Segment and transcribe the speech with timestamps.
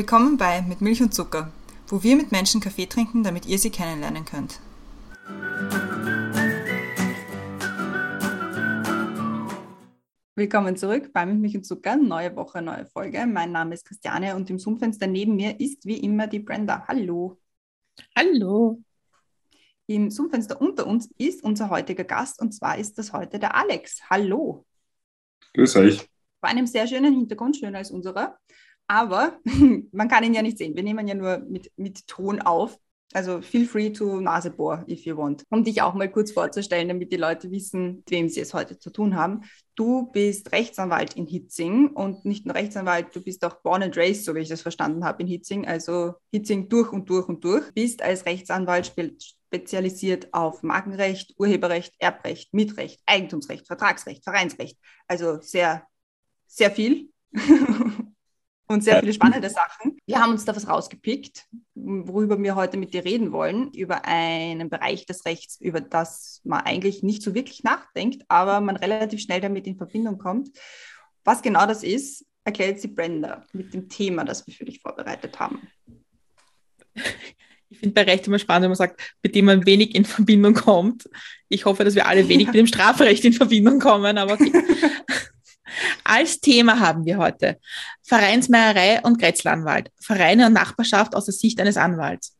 [0.00, 1.52] Willkommen bei Mit Milch und Zucker,
[1.88, 4.58] wo wir mit Menschen Kaffee trinken, damit ihr sie kennenlernen könnt.
[10.34, 13.26] Willkommen zurück bei Mit Milch und Zucker, neue Woche, neue Folge.
[13.26, 16.82] Mein Name ist Christiane und im Zoom-Fenster neben mir ist wie immer die Brenda.
[16.88, 17.38] Hallo.
[18.16, 18.82] Hallo.
[19.86, 24.00] Im Zoom-Fenster unter uns ist unser heutiger Gast und zwar ist das heute der Alex.
[24.08, 24.64] Hallo.
[25.52, 26.08] Grüß euch.
[26.40, 28.38] Bei einem sehr schönen Hintergrund, schöner als unserer.
[28.90, 29.38] Aber
[29.92, 30.74] man kann ihn ja nicht sehen.
[30.74, 32.76] Wir nehmen ja nur mit, mit Ton auf.
[33.12, 35.44] Also feel free to Nasebohr, if you want.
[35.48, 38.80] Um dich auch mal kurz vorzustellen, damit die Leute wissen, mit wem sie es heute
[38.80, 39.42] zu tun haben.
[39.76, 44.24] Du bist Rechtsanwalt in Hitzing und nicht nur Rechtsanwalt, du bist auch born and raised,
[44.24, 45.68] so wie ich das verstanden habe, in Hitzing.
[45.68, 47.72] Also Hitzing durch und durch und durch.
[47.72, 54.76] Bist als Rechtsanwalt spezialisiert auf Markenrecht, Urheberrecht, Erbrecht, Mietrecht, Eigentumsrecht, Vertragsrecht, Vereinsrecht.
[55.06, 55.86] Also sehr,
[56.48, 57.10] sehr viel.
[58.70, 59.98] und sehr viele spannende Sachen.
[60.06, 64.70] Wir haben uns da was rausgepickt, worüber wir heute mit dir reden wollen, über einen
[64.70, 69.40] Bereich des Rechts, über das man eigentlich nicht so wirklich nachdenkt, aber man relativ schnell
[69.40, 70.50] damit in Verbindung kommt.
[71.24, 75.40] Was genau das ist, erklärt sie Brenda mit dem Thema, das wir für dich vorbereitet
[75.40, 75.68] haben.
[77.70, 80.54] Ich finde bei Recht immer spannend, wenn man sagt, mit dem man wenig in Verbindung
[80.54, 81.10] kommt.
[81.48, 82.46] Ich hoffe, dass wir alle wenig ja.
[82.52, 84.52] mit dem Strafrecht in Verbindung kommen, aber okay.
[86.04, 87.58] Als Thema haben wir heute
[88.02, 92.36] Vereinsmeierei und Grätzlanwalt, Vereine und Nachbarschaft aus der Sicht eines Anwalts.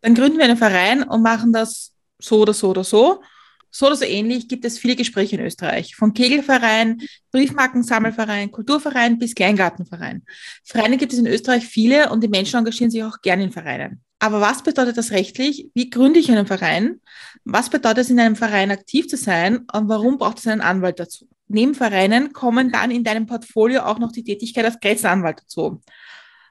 [0.00, 3.22] Dann gründen wir einen Verein und machen das so oder so oder so.
[3.70, 5.94] So oder so ähnlich gibt es viele Gespräche in Österreich.
[5.94, 10.24] Von Kegelverein, Briefmarkensammelverein, Kulturverein bis Kleingartenverein.
[10.64, 14.02] Vereine gibt es in Österreich viele und die Menschen engagieren sich auch gerne in Vereinen.
[14.20, 15.68] Aber was bedeutet das rechtlich?
[15.74, 17.00] Wie gründe ich einen Verein?
[17.44, 19.66] Was bedeutet es, in einem Verein aktiv zu sein?
[19.72, 21.28] Und warum braucht es einen Anwalt dazu?
[21.48, 25.80] Neben Vereinen kommen dann in deinem Portfolio auch noch die Tätigkeit als Grätzanwalt dazu.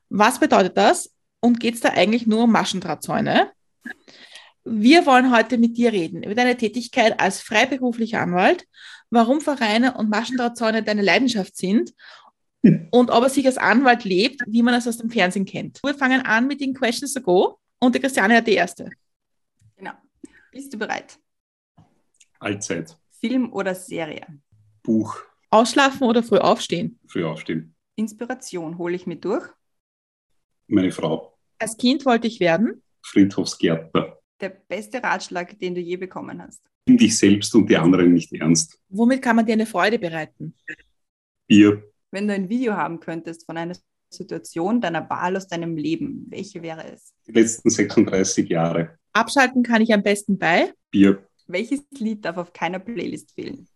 [0.09, 1.13] Was bedeutet das?
[1.39, 3.51] Und geht es da eigentlich nur um Maschendrahtzäune?
[4.63, 8.67] Wir wollen heute mit dir reden über deine Tätigkeit als freiberuflicher Anwalt,
[9.09, 11.93] warum Vereine und Maschendrahtzäune deine Leidenschaft sind
[12.91, 15.81] und ob er sich als Anwalt lebt, wie man es aus dem Fernsehen kennt.
[15.83, 18.89] Wir fangen an mit den Questions to Go und die Christiane hat die erste.
[19.77, 19.93] Genau.
[20.51, 21.17] Bist du bereit?
[22.39, 22.97] Allzeit.
[23.19, 24.25] Film oder Serie?
[24.87, 25.17] Buch.
[25.49, 26.97] Ausschlafen oder früh aufstehen?
[27.07, 27.75] Früh aufstehen.
[27.97, 29.45] Inspiration hole ich mir durch.
[30.67, 31.37] Meine Frau.
[31.59, 32.81] Als Kind wollte ich werden?
[33.03, 34.17] Friedhofsgärtner.
[34.39, 36.61] Der beste Ratschlag, den du je bekommen hast?
[36.87, 38.79] Nimm dich selbst und die anderen nicht ernst.
[38.87, 40.55] Womit kann man dir eine Freude bereiten?
[41.47, 41.83] Bier.
[42.11, 43.75] Wenn du ein Video haben könntest von einer
[44.09, 47.13] Situation deiner Wahl aus deinem Leben, welche wäre es?
[47.27, 48.97] Die letzten 36 Jahre.
[49.11, 50.73] Abschalten kann ich am besten bei?
[50.91, 51.27] Bier.
[51.47, 53.67] Welches Lied darf auf keiner Playlist fehlen?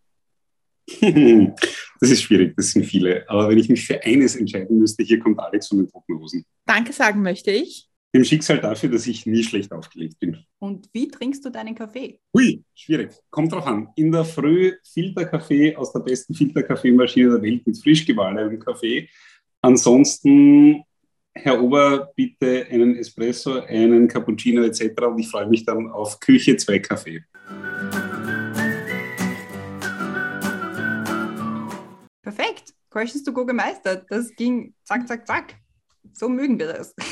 [2.02, 3.24] Das ist schwierig, das sind viele.
[3.30, 6.44] Aber wenn ich mich für eines entscheiden müsste, hier kommt Alex von den Trockenhosen.
[6.66, 7.88] Danke sagen möchte ich.
[8.12, 10.36] Dem Schicksal dafür, dass ich nie schlecht aufgelegt bin.
[10.58, 12.18] Und wie trinkst du deinen Kaffee?
[12.34, 13.12] Hui, schwierig.
[13.30, 13.88] Kommt drauf an.
[13.94, 19.08] In der Früh Filterkaffee aus der besten Filterkaffeemaschine der Welt mit frisch gemahlenem Kaffee.
[19.62, 20.82] Ansonsten,
[21.32, 25.02] Herr Ober, bitte einen Espresso, einen Cappuccino etc.
[25.06, 27.22] Und ich freue mich dann auf Küche, zwei Kaffee.
[32.22, 32.74] Perfekt.
[32.90, 34.06] Questions to go gemeistert.
[34.08, 35.56] Das ging zack, zack, zack.
[36.12, 36.94] So mögen wir das.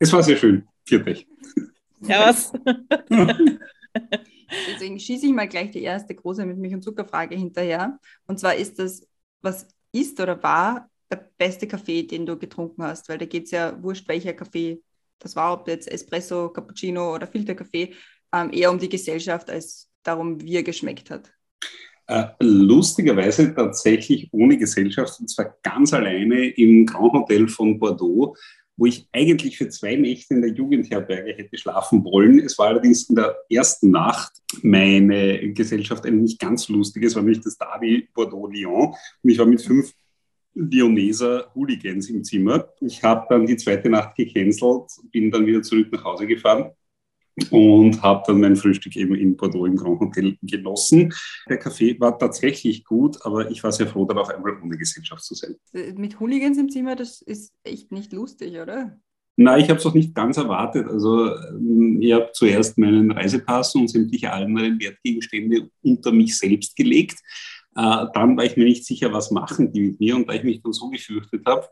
[0.00, 0.68] Es war sehr schön.
[0.84, 1.26] Viert euch.
[2.00, 2.52] Ja, was?
[4.68, 7.98] Deswegen schieße ich mal gleich die erste große mit Milch- und Zuckerfrage hinterher.
[8.26, 9.06] Und zwar ist das,
[9.40, 13.08] was ist oder war der beste Kaffee, den du getrunken hast?
[13.08, 14.82] Weil da geht es ja wurscht, welcher Kaffee
[15.18, 17.94] das war, ob jetzt Espresso, Cappuccino oder Filterkaffee,
[18.32, 21.32] ähm, eher um die Gesellschaft als darum, wie er geschmeckt hat.
[22.06, 28.36] Äh, lustigerweise tatsächlich ohne Gesellschaft und zwar ganz alleine im Grand Hotel von Bordeaux,
[28.76, 32.40] wo ich eigentlich für zwei Nächte in der Jugendherberge hätte schlafen wollen.
[32.40, 37.42] Es war allerdings in der ersten Nacht meine Gesellschaft ein nicht ganz lustiges, war nämlich
[37.42, 39.92] das Derby Bordeaux-Lyon und ich war mit fünf
[40.56, 42.68] Lyoneser Hooligans im Zimmer.
[42.80, 46.70] Ich habe dann die zweite Nacht gecancelt, bin dann wieder zurück nach Hause gefahren
[47.50, 51.12] und habe dann mein Frühstück eben in Bordeaux im Grand Hotel genossen.
[51.48, 55.24] Der Kaffee war tatsächlich gut, aber ich war sehr froh, dann auf einmal ohne Gesellschaft
[55.24, 55.56] zu sein.
[55.72, 58.96] Äh, mit Hooligans im Zimmer, das ist echt nicht lustig, oder?
[59.36, 60.86] Nein, ich habe es auch nicht ganz erwartet.
[60.86, 67.18] Also ähm, ich habe zuerst meinen Reisepass und sämtliche anderen Wertgegenstände unter mich selbst gelegt.
[67.74, 70.14] Äh, dann war ich mir nicht sicher, was machen die mit mir.
[70.14, 71.66] Und da ich mich dann so gefürchtet habe,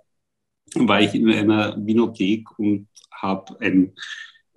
[0.75, 3.93] war ich in einer Winothek und habe ein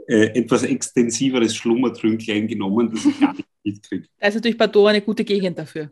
[0.07, 4.07] äh, etwas extensiveres Schlummertrünklein genommen, das ich gar nicht mitkriege.
[4.19, 5.89] Da ist natürlich Bordeaux eine gute Gegend dafür.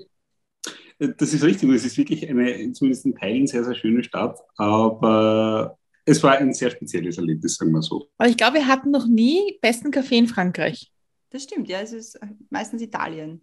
[0.99, 1.69] Das ist richtig.
[1.69, 4.39] Es ist wirklich eine, zumindest in Teilen, sehr, sehr schöne Stadt.
[4.57, 8.09] Aber es war ein sehr spezielles Erlebnis, sagen wir so.
[8.17, 10.91] Aber ich glaube, wir hatten noch nie besten Kaffee in Frankreich.
[11.31, 11.81] Das stimmt, ja.
[11.81, 12.19] Es ist
[12.49, 13.41] meistens Italien.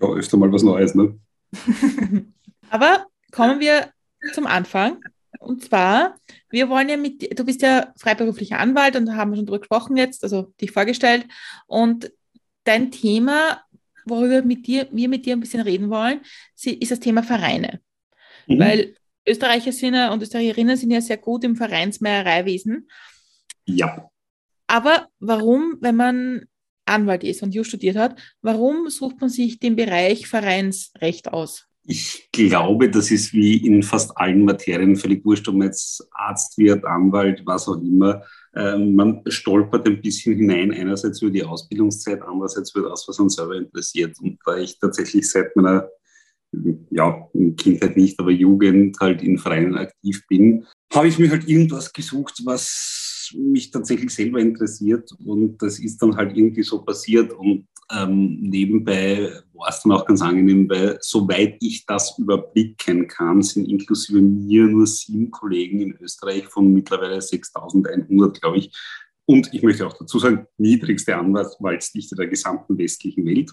[0.00, 1.18] Ja, öfter mal was Neues, ne?
[2.70, 3.90] Aber kommen wir
[4.34, 5.00] zum Anfang.
[5.38, 6.16] Und zwar,
[6.50, 9.60] wir wollen ja mit, du bist ja freiberuflicher Anwalt und da haben wir schon drüber
[9.60, 11.26] gesprochen jetzt, also dich vorgestellt.
[11.66, 12.12] Und
[12.64, 13.62] dein Thema,
[14.04, 16.20] worüber mit dir, wir mit dir ein bisschen reden wollen,
[16.62, 17.80] ist das Thema Vereine.
[18.46, 18.58] Mhm.
[18.58, 18.96] Weil
[19.26, 22.88] Österreicher sind ja und Österreicherinnen sind ja sehr gut im Vereinsmeiereiwesen.
[23.64, 24.10] Ja.
[24.68, 26.46] Aber warum, wenn man
[26.84, 31.66] Anwalt ist und Jus studiert hat, warum sucht man sich den Bereich Vereinsrecht aus?
[31.88, 36.58] Ich glaube, das ist wie in fast allen Materien völlig wurscht, ob man jetzt Arzt
[36.58, 38.22] wird, Anwalt, was auch immer.
[38.56, 43.36] Ähm, man stolpert ein bisschen hinein, einerseits über die Ausbildungszeit, andererseits über das, was uns
[43.36, 44.18] selber interessiert.
[44.20, 45.88] Und da ich tatsächlich seit meiner
[46.90, 51.92] ja, Kindheit nicht, aber Jugend halt in Vereinen aktiv bin, habe ich mir halt irgendwas
[51.92, 57.66] gesucht, was mich tatsächlich selber interessiert und das ist dann halt irgendwie so passiert und
[57.92, 63.68] ähm, nebenbei war es dann auch ganz angenehm, weil soweit ich das überblicken kann, sind
[63.68, 68.72] inklusive mir nur sieben Kollegen in Österreich von mittlerweile 6100, glaube ich.
[69.24, 73.50] Und ich möchte auch dazu sagen, niedrigste Anwaltsdichte der gesamten westlichen Welt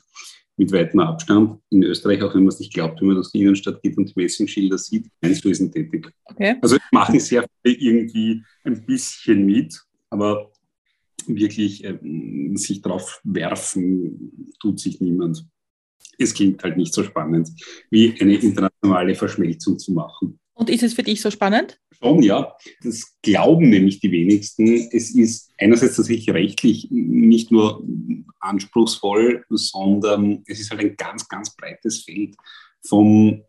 [0.57, 1.59] mit weitem Abstand.
[1.69, 4.09] In Österreich, auch wenn man es nicht glaubt, wenn man durch die Innenstadt geht und
[4.09, 6.11] die Messingschilder sieht, Einzelwesen tätig.
[6.25, 6.55] Okay.
[6.61, 9.79] Also machen sehr viele irgendwie ein bisschen mit,
[10.09, 10.51] aber
[11.27, 15.45] wirklich ähm, sich drauf werfen, tut sich niemand.
[16.17, 17.49] Es klingt halt nicht so spannend,
[17.89, 20.39] wie eine internationale Verschmelzung zu machen.
[20.55, 21.79] Und ist es für dich so spannend?
[21.91, 22.55] Schon, ja.
[22.83, 24.87] Das glauben nämlich die wenigsten.
[24.91, 27.83] Es ist einerseits tatsächlich rechtlich nicht nur
[28.39, 32.35] anspruchsvoll, sondern es ist halt ein ganz, ganz breites Feld
[32.85, 33.43] vom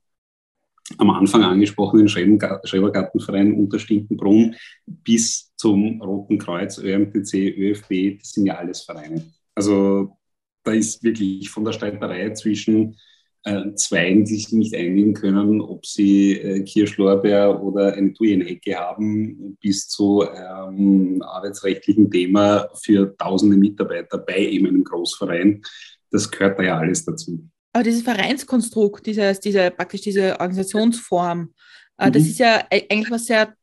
[0.98, 4.54] am Anfang angesprochenen Schrebergartenverein unter Stinkenbrunn
[4.86, 9.24] bis zum Roten Kreuz, ÖMTC, ÖFB, das sind ja alles Vereine.
[9.54, 10.18] Also
[10.62, 12.98] da ist wirklich von der Streiterei zwischen
[13.44, 19.56] äh, Zweien, die sich nicht einigen können, ob sie äh, Kirschlorbeer oder eine Thujenhecke haben,
[19.62, 25.62] bis zu ähm, arbeitsrechtlichen Thema für tausende Mitarbeiter bei eben einem Großverein.
[26.10, 27.42] Das gehört da ja alles dazu.
[27.72, 31.54] Aber dieses Vereinskonstrukt, dieses, diese, praktisch diese Organisationsform,
[31.96, 32.12] äh, mhm.
[32.12, 33.54] das ist ja e-, eigentlich was sehr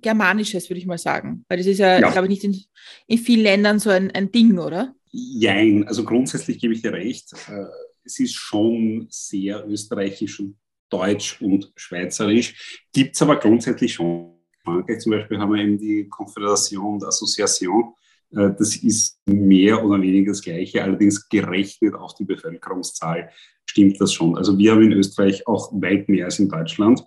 [0.00, 1.44] Germanisches, würde ich mal sagen.
[1.48, 2.10] Weil das ist ja, ja.
[2.10, 2.64] glaube ich, nicht in,
[3.06, 4.94] in vielen Ländern so ein, ein Ding, oder?
[5.10, 7.32] Jein, also grundsätzlich gebe ich dir recht.
[7.48, 7.64] Äh,
[8.04, 10.56] es ist schon sehr österreichisch und
[10.88, 12.82] deutsch und schweizerisch.
[12.92, 14.36] Gibt es aber grundsätzlich schon.
[14.62, 17.94] Frankreich zum Beispiel haben wir eben die Confédération d'Association.
[18.32, 23.30] Äh, das ist mehr oder weniger das Gleiche, allerdings gerechnet auf die Bevölkerungszahl
[23.70, 24.36] stimmt das schon.
[24.36, 27.04] Also wir haben in Österreich auch weit mehr als in Deutschland.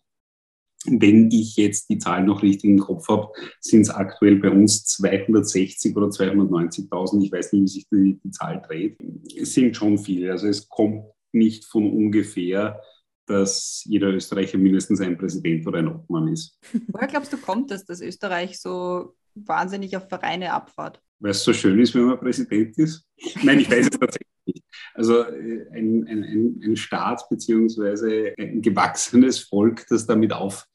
[0.86, 4.86] Wenn ich jetzt die Zahlen noch richtig im Kopf habe, sind es aktuell bei uns
[4.86, 7.24] 260 oder 290.000.
[7.24, 8.98] Ich weiß nicht, wie sich die, die Zahl dreht.
[9.38, 10.32] Es sind schon viele.
[10.32, 12.82] Also es kommt nicht von ungefähr,
[13.26, 16.60] dass jeder Österreicher mindestens ein Präsident oder ein Obmann ist.
[16.88, 21.02] Woher glaubst du, kommt das, dass Österreich so wahnsinnig auf Vereine abfahrt?
[21.20, 23.06] Weil es so schön ist, wenn man Präsident ist?
[23.44, 24.64] Nein, ich weiß es tatsächlich nicht.
[24.94, 30.68] Also äh, ein, ein, ein Staat beziehungsweise ein gewachsenes Volk, das damit auf,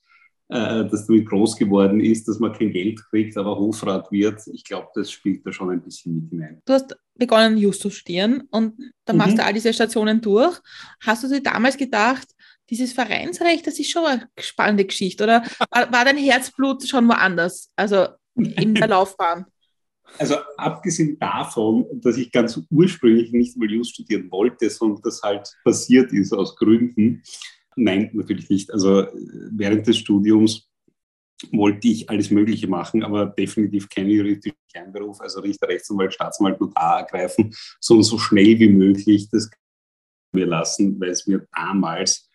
[0.49, 4.41] äh, das damit groß geworden ist, dass man kein Geld kriegt, aber Hofrat wird.
[4.53, 6.63] Ich glaube, das spielt da schon ein bisschen mit hinein.
[6.65, 8.75] Du hast begonnen, Just zu studieren und
[9.05, 9.19] dann mhm.
[9.19, 10.59] machst du all diese Stationen durch.
[11.03, 12.29] Hast du dir damals gedacht,
[12.71, 17.71] dieses Vereinsrecht, das ist schon eine spannende Geschichte, oder war, war dein Herzblut schon woanders,
[17.77, 19.47] also in der Laufbahn?
[20.19, 25.53] Also abgesehen davon, dass ich ganz ursprünglich nicht mal Just studieren wollte, sondern das halt
[25.65, 27.23] passiert ist aus Gründen,
[27.79, 28.73] Nein, natürlich nicht.
[28.73, 29.07] Also
[29.51, 30.69] während des Studiums
[31.53, 37.01] wollte ich alles Mögliche machen, aber definitiv keinen juridischen Kernberuf, also Richter, Rechtsanwalt, Staatsanwalt, Notar
[37.01, 39.49] ergreifen, sondern so schnell wie möglich das
[40.33, 42.29] mir lassen, weil es mir damals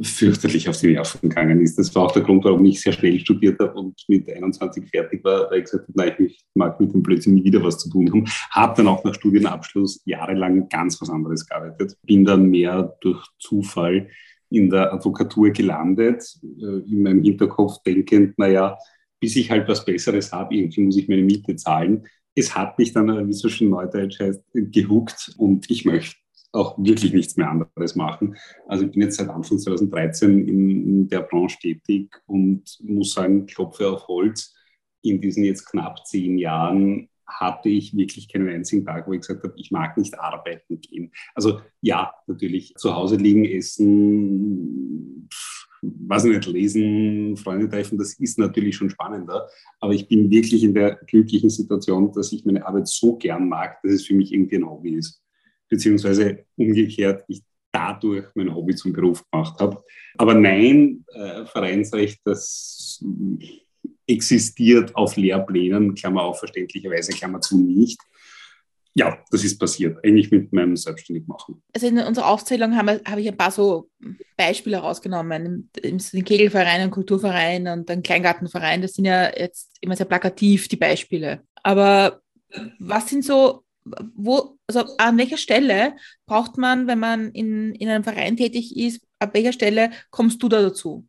[0.00, 1.76] fürchterlich auf die Nerven gegangen ist.
[1.76, 5.24] Das war auch der Grund, warum ich sehr schnell studiert habe und mit 21 fertig
[5.24, 7.90] war, weil ich gesagt habe, nein, ich mag mit dem Blödsinn nie wieder was zu
[7.90, 8.24] tun haben.
[8.50, 11.96] Habe dann auch nach Studienabschluss jahrelang ganz was anderes gearbeitet.
[12.02, 14.08] Bin dann mehr durch Zufall
[14.50, 18.78] in der Advokatur gelandet, äh, in meinem Hinterkopf denkend, naja,
[19.20, 22.06] bis ich halt was Besseres habe, irgendwie muss ich meine Miete zahlen.
[22.34, 26.16] Es hat mich dann, wie es so schön neudeutsch heißt, gehuckt und ich möchte
[26.52, 28.36] auch wirklich nichts mehr anderes machen.
[28.66, 33.88] Also ich bin jetzt seit Anfang 2013 in der Branche tätig und muss sagen, klopfe
[33.88, 34.54] auf Holz.
[35.02, 39.44] In diesen jetzt knapp zehn Jahren hatte ich wirklich keinen einzigen Tag, wo ich gesagt
[39.44, 41.12] habe, ich mag nicht arbeiten gehen.
[41.34, 45.28] Also ja, natürlich zu Hause liegen, essen,
[45.82, 49.48] weiß nicht, lesen, Freunde treffen, das ist natürlich schon spannender.
[49.80, 53.80] Aber ich bin wirklich in der glücklichen Situation, dass ich meine Arbeit so gern mag,
[53.82, 55.22] dass es für mich irgendwie ein Hobby ist.
[55.68, 59.84] Beziehungsweise umgekehrt, ich dadurch mein Hobby zum Beruf gemacht habe.
[60.16, 63.04] Aber nein, äh, Vereinsrecht, das
[64.08, 68.00] existiert auf Lehrplänen, Klammer auf, verständlicherweise, Klammer zu nicht.
[68.94, 71.62] Ja, das ist passiert, eigentlich mit meinem Selbstständigmachen.
[71.72, 73.88] Also in unserer Aufzählung habe hab ich ein paar so
[74.36, 75.70] Beispiele rausgenommen.
[75.76, 80.76] Den Kegelverein, den Kulturverein und den Kleingartenverein, das sind ja jetzt immer sehr plakativ, die
[80.76, 81.42] Beispiele.
[81.62, 82.22] Aber
[82.80, 83.62] was sind so
[84.14, 85.96] wo, also an welcher Stelle
[86.26, 90.48] braucht man, wenn man in, in einem Verein tätig ist, ab welcher Stelle kommst du
[90.48, 91.06] da dazu?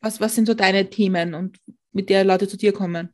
[0.00, 1.58] Was, was sind so deine Themen und
[1.92, 3.10] mit der Leute zu dir kommen?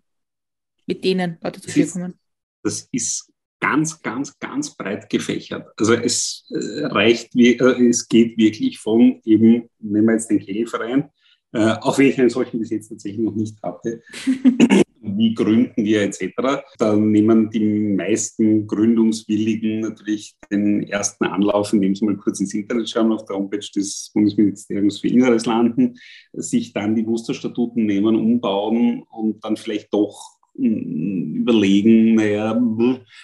[0.87, 2.15] Mit denen Leute zu das dir ist, kommen?
[2.63, 5.69] Das ist ganz, ganz, ganz breit gefächert.
[5.77, 7.57] Also es äh, reicht, äh,
[7.89, 11.11] es geht wirklich von eben, nehmen wir jetzt den Kegelverein,
[11.53, 14.03] äh, auch wenn ich einen solchen bis jetzt tatsächlich noch nicht hatte,
[15.01, 16.33] wie gründen wir etc.
[16.79, 22.89] Da nehmen die meisten Gründungswilligen natürlich den ersten Anlauf, indem sie mal kurz ins Internet
[22.89, 25.95] schauen, auf der Homepage des Bundesministeriums für Inneres landen,
[26.33, 30.21] sich dann die Musterstatuten nehmen, umbauen und dann vielleicht doch
[30.57, 32.61] hm, überlegen, naja,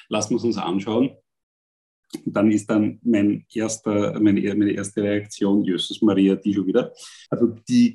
[0.09, 1.11] lassen wir es uns anschauen
[2.25, 6.93] dann ist dann mein erster, meine, meine erste Reaktion, Jesus Maria, die schon wieder.
[7.31, 7.95] Also die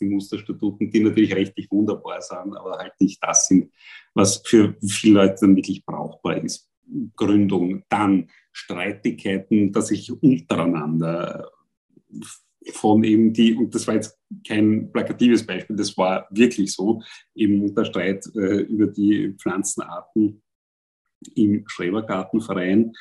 [0.00, 3.72] die Musterstatuten, die natürlich rechtlich wunderbar sind, aber halt nicht das sind,
[4.14, 6.68] was für viele Leute dann wirklich brauchbar ist.
[7.16, 11.50] Gründung, dann Streitigkeiten, dass ich untereinander
[12.70, 17.02] von eben die, und das war jetzt kein plakatives Beispiel, das war wirklich so,
[17.34, 20.42] eben der Streit äh, über die Pflanzenarten
[21.28, 22.92] im Schrebergartenverein,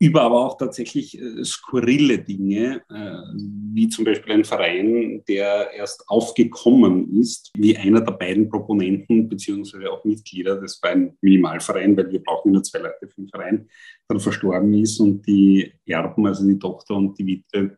[0.00, 3.34] über aber auch tatsächlich äh, skurrile Dinge, äh,
[3.74, 9.90] wie zum Beispiel ein Verein, der erst aufgekommen ist, wie einer der beiden Proponenten beziehungsweise
[9.90, 13.68] auch Mitglieder, das war ein Minimalverein, weil wir brauchen nur zwei Leute für den Verein,
[14.06, 17.76] dann verstorben ist und die Erben, also die Tochter und die Witwe,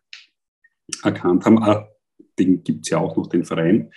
[1.02, 1.88] erkannt haben, ah,
[2.38, 3.90] den gibt es ja auch noch, den Verein,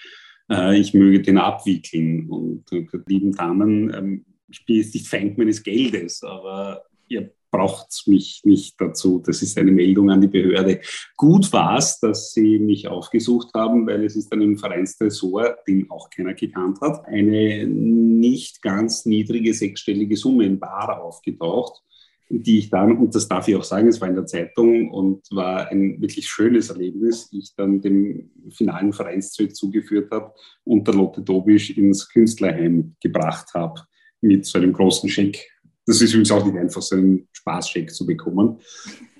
[0.50, 2.30] äh, ich möge den abwickeln.
[2.30, 8.04] Und äh, lieben Damen, ähm, ich bin jetzt nicht Feind meines Geldes, aber ihr braucht
[8.08, 9.22] mich nicht dazu.
[9.24, 10.82] Das ist eine Meldung an die Behörde.
[11.18, 15.90] Gut war es, dass sie mich aufgesucht haben, weil es ist dann im Vereinstresor, den
[15.90, 21.84] auch keiner gekannt hat, eine nicht ganz niedrige sechsstellige Summe in Bar aufgetaucht
[22.30, 25.22] die ich dann, und das darf ich auch sagen, es war in der Zeitung und
[25.30, 30.34] war ein wirklich schönes Erlebnis, ich dann dem finalen Vereinszweck zugeführt habe
[30.64, 33.82] und der Lotte Dobisch ins Künstlerheim gebracht habe
[34.24, 35.50] mit so einem großen Scheck.
[35.86, 38.58] Das ist übrigens auch nicht einfach, so einen Spaßscheck zu bekommen,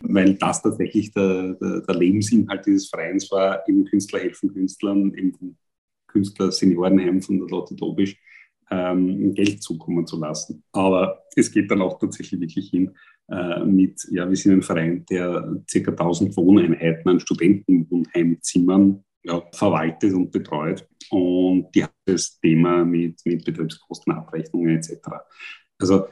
[0.02, 5.58] weil das tatsächlich der, der, der Lebensinhalt dieses Vereins war, eben Künstler helfen Künstlern, im
[6.08, 8.18] Künstler-Seniorenheim von der Lotte Dobisch,
[8.72, 10.64] ähm, Geld zukommen zu lassen.
[10.72, 12.92] Aber es geht dann auch tatsächlich wirklich hin
[13.30, 15.92] äh, mit, ja, wir sind ein Verein, der ca.
[15.92, 20.88] 1000 Wohneinheiten an Studentenwohnheimzimmern ja, verwaltet und betreut.
[21.10, 25.00] Und die hat das Thema mit, mit Betriebskostenabrechnungen etc.
[25.80, 26.08] Also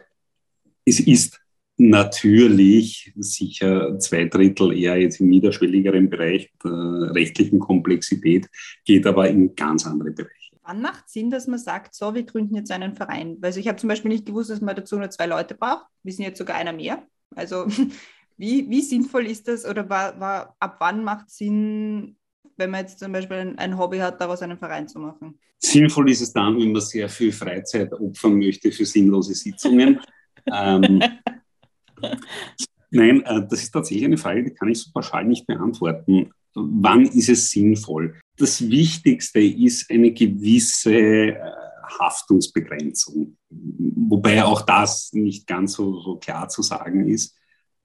[0.86, 1.40] es ist
[1.78, 8.50] natürlich sicher zwei Drittel eher jetzt im niederschwelligeren Bereich der rechtlichen Komplexität,
[8.86, 10.58] geht aber in ganz andere Bereiche.
[10.64, 13.38] Wann macht Sinn, dass man sagt, so, wir gründen jetzt einen Verein?
[13.42, 15.86] Also ich habe zum Beispiel nicht gewusst, dass man dazu nur zwei Leute braucht.
[16.04, 17.04] Wir sind jetzt sogar einer mehr.
[17.36, 17.66] Also
[18.38, 22.16] wie, wie sinnvoll ist das oder war, war, ab wann macht Sinn,
[22.62, 25.38] wenn man jetzt zum Beispiel ein, ein, Hobby hat, daraus einen Verein zu machen?
[25.58, 30.00] Sinnvoll ist es dann, wenn man sehr viel Freizeit opfern möchte für sinnlose Sitzungen.
[30.54, 31.02] ähm,
[32.92, 36.32] nein, äh, das ist tatsächlich eine Frage, die kann ich so pauschal nicht beantworten.
[36.54, 38.20] Wann ist es sinnvoll?
[38.38, 41.36] Das Wichtigste ist eine gewisse äh,
[42.00, 47.36] Haftungsbegrenzung, wobei auch das nicht ganz so, so klar zu sagen ist.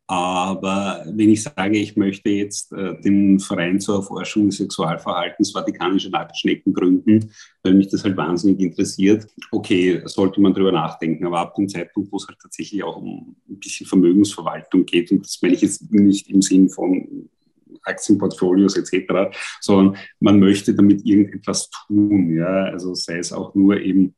[0.09, 6.11] Aber wenn ich sage, ich möchte jetzt äh, den Verein zur Erforschung des Sexualverhaltens vatikanischer
[6.11, 7.33] Nacktschnecken gründen,
[7.65, 11.27] weil mich das halt wahnsinnig interessiert, okay, sollte man drüber nachdenken.
[11.27, 15.25] Aber ab dem Zeitpunkt, wo es halt tatsächlich auch um ein bisschen Vermögensverwaltung geht, und
[15.25, 17.29] das meine ich jetzt nicht im Sinn von
[17.83, 22.33] Aktienportfolios etc., sondern man möchte damit irgendetwas tun.
[22.37, 22.67] Ja?
[22.67, 24.15] Also sei es auch nur eben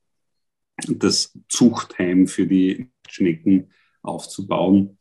[0.87, 3.71] das Zuchtheim für die Schnecken
[4.03, 4.98] aufzubauen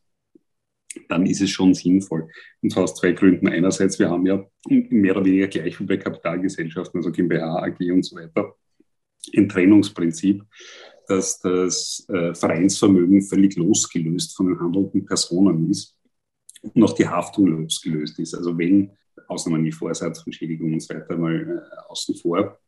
[1.10, 2.28] dann ist es schon sinnvoll.
[2.62, 3.48] Und zwar aus zwei Gründen.
[3.48, 8.04] Einerseits, wir haben ja mehr oder weniger gleich wie bei Kapitalgesellschaften, also GmbH, AG und
[8.04, 8.56] so weiter,
[9.36, 10.44] ein Trennungsprinzip.
[11.08, 15.98] dass das äh, Vereinsvermögen völlig losgelöst von den handelnden Personen ist
[16.62, 18.36] und noch die Haftung losgelöst ist.
[18.36, 18.92] Also wenn,
[19.28, 22.60] Ausnahmen wie Vorsatz von Schädigung und so weiter mal äh, außen vor,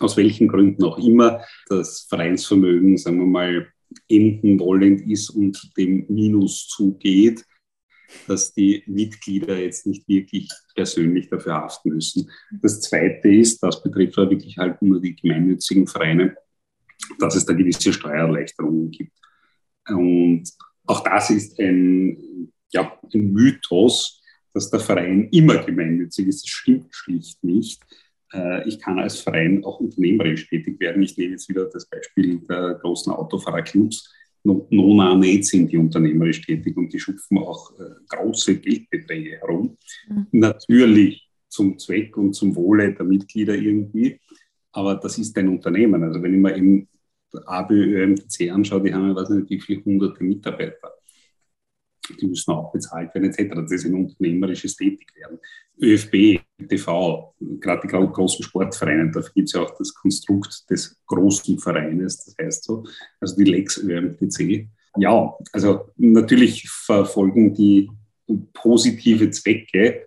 [0.00, 3.68] aus welchen Gründen auch immer das Vereinsvermögen, sagen wir mal,
[4.08, 7.44] enden wollend ist und dem Minus zugeht,
[8.26, 12.30] dass die Mitglieder jetzt nicht wirklich persönlich dafür haften müssen.
[12.62, 16.36] Das Zweite ist, das betrifft aber wirklich halt nur die gemeinnützigen Vereine,
[17.18, 19.12] dass es da gewisse Steuererleichterungen gibt.
[19.88, 20.44] Und
[20.86, 24.22] auch das ist ein, ja, ein Mythos,
[24.52, 26.44] dass der Verein immer gemeinnützig ist.
[26.44, 27.82] Das stimmt schlicht nicht.
[28.34, 31.02] Äh, ich kann als Verein auch unternehmerisch tätig werden.
[31.02, 34.12] Ich nehme jetzt wieder das Beispiel der großen Autofahrerclubs.
[34.44, 39.76] Nona nicht sind die unternehmerisch tätig und die schupfen auch äh, große Geldbeträge herum.
[40.08, 40.26] Mhm.
[40.32, 44.20] Natürlich zum Zweck und zum Wohle der Mitglieder irgendwie,
[44.72, 46.02] aber das ist ein Unternehmen.
[46.02, 46.88] Also wenn ich mir eben
[47.46, 50.92] ABÖMTC anschaue, die haben ja weiß nicht wie viele hunderte Mitarbeiter
[52.20, 53.54] die müssen auch bezahlt werden, etc.
[53.54, 55.38] Das ist ein unternehmerisches Tätigwerden.
[55.80, 61.58] ÖFB, TV, gerade die großen Sportvereine, da gibt es ja auch das Konstrukt des großen
[61.58, 62.84] Vereines, das heißt so,
[63.20, 64.68] also die Lex ÖMTC.
[64.96, 67.90] Ja, also natürlich verfolgen die
[68.52, 70.06] positive Zwecke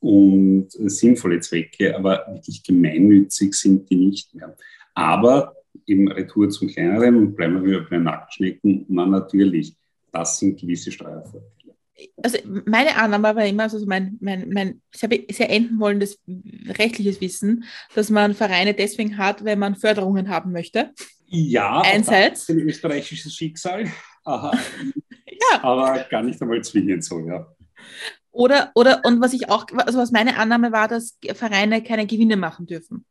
[0.00, 4.56] und sinnvolle Zwecke, aber wirklich gemeinnützig sind die nicht mehr.
[4.94, 5.54] Aber
[5.86, 9.76] im Retour zum Kleineren, bleiben wir bei Nacktschnecken, na natürlich,
[10.12, 11.50] das sind gewisse Steuervorteile.
[12.22, 16.18] Also meine Annahme war immer, also mein, mein, mein sehr, sehr enden wollendes
[16.66, 17.64] rechtliches Wissen,
[17.94, 20.92] dass man Vereine deswegen hat, wenn man Förderungen haben möchte.
[21.26, 22.48] Ja, einerseits.
[22.48, 23.90] ein österreichisches Schicksal.
[24.24, 24.52] Aha.
[25.26, 25.62] ja.
[25.62, 27.46] Aber gar nicht einmal zwingend so, ja.
[28.30, 32.36] Oder, oder, und was ich auch, also was meine Annahme war, dass Vereine keine Gewinne
[32.36, 33.04] machen dürfen.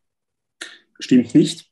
[0.99, 1.70] Stimmt nicht.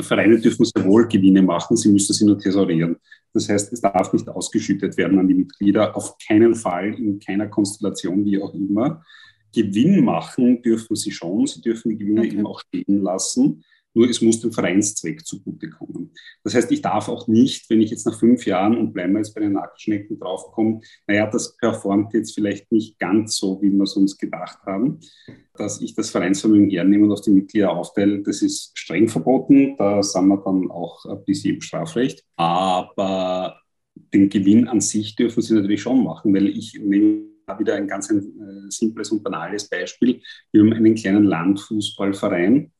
[0.00, 2.96] Vereine dürfen sehr wohl Gewinne machen, sie müssen sie nur thesaurieren.
[3.32, 7.48] Das heißt, es darf nicht ausgeschüttet werden an die Mitglieder, auf keinen Fall, in keiner
[7.48, 9.02] Konstellation, wie auch immer.
[9.54, 12.30] Gewinn machen dürfen sie schon, sie dürfen die Gewinne okay.
[12.30, 16.12] eben auch stehen lassen nur es muss dem Vereinszweck zugutekommen.
[16.44, 19.18] Das heißt, ich darf auch nicht, wenn ich jetzt nach fünf Jahren und bleiben wir
[19.18, 23.82] jetzt bei den Nacktschnecken draufkomme, naja, das performt jetzt vielleicht nicht ganz so, wie wir
[23.82, 25.00] es uns gedacht haben,
[25.54, 30.02] dass ich das Vereinsvermögen hernehme und auf die Mitglieder aufteile, das ist streng verboten, da
[30.02, 33.60] sind wir dann auch bis im Strafrecht, aber
[33.94, 38.10] den Gewinn an sich dürfen sie natürlich schon machen, weil ich nehme wieder ein ganz
[38.10, 40.22] ein, äh, simples und banales Beispiel.
[40.52, 42.72] Wir haben einen kleinen Landfußballverein,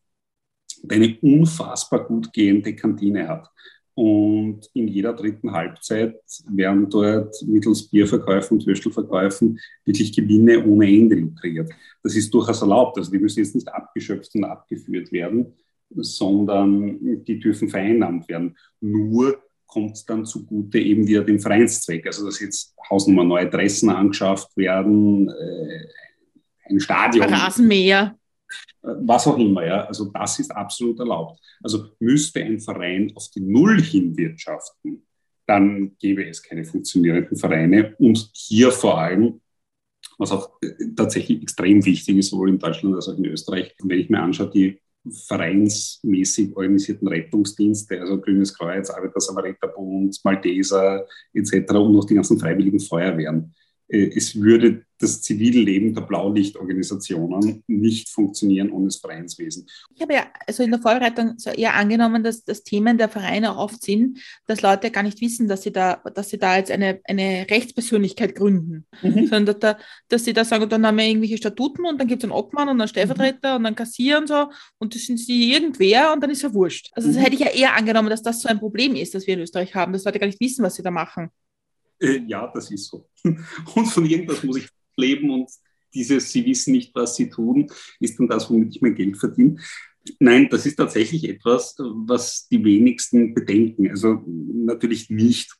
[0.88, 3.48] eine unfassbar gut gehende Kantine hat.
[3.94, 6.16] Und in jeder dritten Halbzeit
[6.48, 11.70] werden dort mittels Bierverkäufen und Würstelverkäufen wirklich Gewinne ohne Ende lukriert.
[12.02, 12.96] Das ist durchaus erlaubt.
[12.96, 15.52] Also die müssen jetzt nicht abgeschöpft und abgeführt werden,
[15.90, 18.56] sondern die dürfen vereinnahmt werden.
[18.80, 22.06] Nur kommt es dann zugute eben wieder dem Vereinszweck.
[22.06, 25.86] Also dass jetzt Hausnummer neue Dressen angeschafft werden, äh,
[26.64, 27.26] ein Stadion.
[27.28, 28.16] Rasenmäher
[28.82, 29.64] was auch immer.
[29.66, 29.84] Ja.
[29.84, 31.40] Also das ist absolut erlaubt.
[31.62, 35.06] Also müsste ein Verein auf die Null hinwirtschaften,
[35.46, 37.94] dann gäbe es keine funktionierenden Vereine.
[37.98, 39.40] Und hier vor allem,
[40.18, 40.50] was auch
[40.96, 44.50] tatsächlich extrem wichtig ist, sowohl in Deutschland als auch in Österreich, wenn ich mir anschaue,
[44.50, 44.80] die
[45.26, 51.72] vereinsmäßig organisierten Rettungsdienste, also Grünes Kreuz, Arbeiter-Samariter-Bund, Malteser etc.
[51.72, 53.52] und noch die ganzen freiwilligen Feuerwehren
[53.92, 59.66] äh, es würde das Zivilleben der Blaulichtorganisationen nicht funktionieren ohne das Vereinswesen.
[59.94, 63.56] Ich habe ja also in der Vorbereitung so eher angenommen, dass das Themen der Vereine
[63.56, 67.00] oft sind, dass Leute gar nicht wissen, dass sie da, dass sie da jetzt eine,
[67.04, 69.26] eine Rechtspersönlichkeit gründen, mhm.
[69.26, 69.76] sondern dass,
[70.08, 72.68] dass, sie da sagen, dann haben wir irgendwelche Statuten und dann gibt es einen Obmann
[72.68, 73.56] und einen Stellvertreter mhm.
[73.56, 76.90] und einen Kassier und so und das sind sie irgendwer und dann ist er wurscht.
[76.92, 77.22] Also das mhm.
[77.22, 79.74] hätte ich ja eher angenommen, dass das so ein Problem ist, das wir in Österreich
[79.74, 81.30] haben, dass Leute gar nicht wissen, was sie da machen.
[81.98, 83.08] Äh, ja, das ist so.
[83.24, 85.50] Und von irgendwas muss ich leben und
[85.94, 89.56] dieses, sie wissen nicht, was sie tun, ist dann das, womit ich mein Geld verdiene.
[90.18, 93.90] Nein, das ist tatsächlich etwas, was die wenigsten bedenken.
[93.90, 95.52] Also natürlich nicht,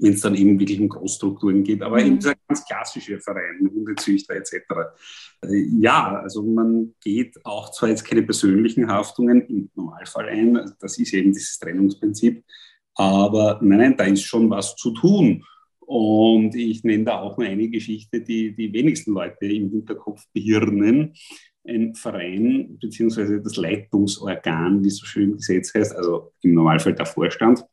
[0.00, 2.18] wenn es dann eben wirklich um Großstrukturen geht, aber eben mhm.
[2.18, 4.52] dieser ganz klassische Verein, Hundezüchter etc.
[5.42, 10.98] Äh, ja, also man geht auch zwar jetzt keine persönlichen Haftungen im Normalfall ein, das
[10.98, 12.44] ist eben dieses Trennungsprinzip,
[12.94, 15.42] aber nein, nein, da ist schon was zu tun.
[15.88, 21.14] Und ich nenne da auch nur eine Geschichte, die die wenigsten Leute im Hinterkopf behirnen.
[21.66, 26.94] Ein Verein beziehungsweise das Leitungsorgan, wie es so schön im Gesetz heißt, also im Normalfall
[26.94, 27.64] der Vorstand,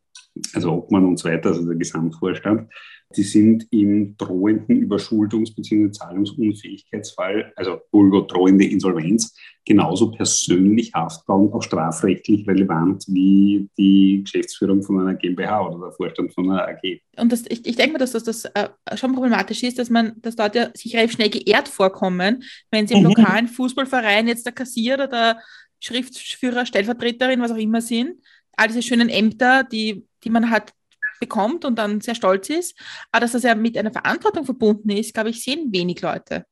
[0.54, 2.70] also Obmann und so weiter, also der Gesamtvorstand,
[3.16, 5.92] die sind im drohenden Überschuldungs- bzw.
[5.92, 9.34] Zahlungsunfähigkeitsfall, also drohende Insolvenz,
[9.66, 15.92] genauso persönlich haftbar und auch strafrechtlich relevant wie die Geschäftsführung von einer GmbH oder der
[15.94, 17.02] Vorstand von einer AG.
[17.18, 20.14] Und das, ich, ich denke mir, dass das, das äh, schon problematisch ist, dass man,
[20.18, 23.08] dass Leute sich relativ schnell geehrt vorkommen, wenn sie im mhm.
[23.08, 25.40] lokalen Fußballverein jetzt der Kassier oder der
[25.80, 28.18] Schriftführer, Stellvertreterin, was auch immer sind,
[28.58, 30.74] all diese schönen Ämter, die, die man halt
[31.20, 32.76] bekommt und dann sehr stolz ist.
[33.12, 36.46] Aber dass das ja mit einer Verantwortung verbunden ist, glaube ich, sehen wenig Leute.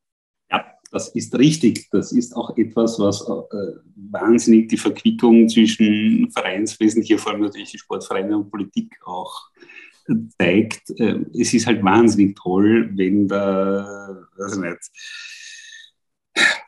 [0.50, 1.90] Ja, das ist richtig.
[1.92, 7.72] Das ist auch etwas, was äh, wahnsinnig die Verquickung zwischen Vereinswesen, hier vor allem natürlich
[7.72, 9.50] die Sportvereine und Politik auch
[10.38, 10.90] zeigt.
[11.00, 14.92] Äh, es ist halt wahnsinnig toll, wenn da, weiß ich nicht,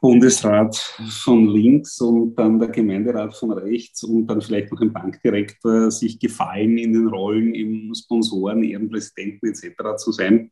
[0.01, 0.75] Bundesrat
[1.23, 6.19] von links und dann der Gemeinderat von rechts und dann vielleicht noch ein Bankdirektor sich
[6.19, 9.97] gefallen in den Rollen im Sponsoren, Ehrenpräsidenten etc.
[9.97, 10.51] zu sein.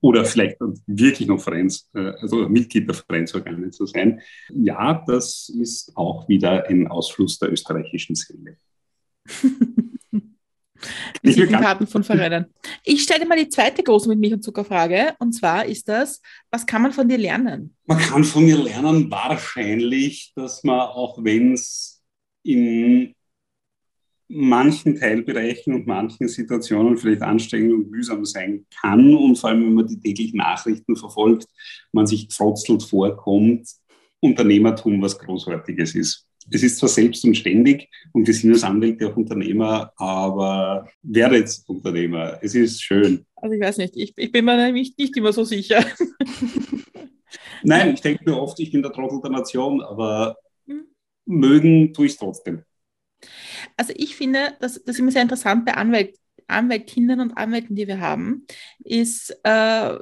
[0.00, 4.20] Oder vielleicht wirklich noch Vereins, äh, also Mitglied der Vereinsorgane zu sein.
[4.50, 8.56] Ja, das ist auch wieder ein Ausfluss der österreichischen Seele.
[11.22, 12.46] Visitenkarten von Vereinen.
[12.82, 15.14] Ich stelle dir mal die zweite große mit Milch und Zuckerfrage.
[15.18, 17.74] Und zwar ist das, was kann man von dir lernen?
[17.86, 22.02] Man kann von mir lernen wahrscheinlich, dass man, auch wenn es
[22.42, 23.14] in
[24.28, 29.74] manchen Teilbereichen und manchen Situationen vielleicht anstrengend und mühsam sein kann und vor allem, wenn
[29.74, 31.46] man die täglichen Nachrichten verfolgt,
[31.92, 33.68] man sich trotzelt vorkommt,
[34.20, 36.23] Unternehmertum was Großartiges ist.
[36.50, 41.32] Es ist zwar selbst und ständig und wir sind als Anwälte auch Unternehmer, aber wer
[41.32, 42.38] jetzt Unternehmer?
[42.42, 43.24] Es ist schön.
[43.36, 45.84] Also ich weiß nicht, ich, ich bin mir nämlich nicht immer so sicher.
[47.62, 50.84] Nein, ich denke mir oft, ich bin der Trottel der Nation, aber hm.
[51.24, 52.62] mögen tue ich es trotzdem.
[53.76, 57.86] Also ich finde, das, das ist immer sehr interessant bei Anwält, Anwältinnen und Anwälten, die
[57.86, 58.46] wir haben,
[58.84, 59.98] ist, äh,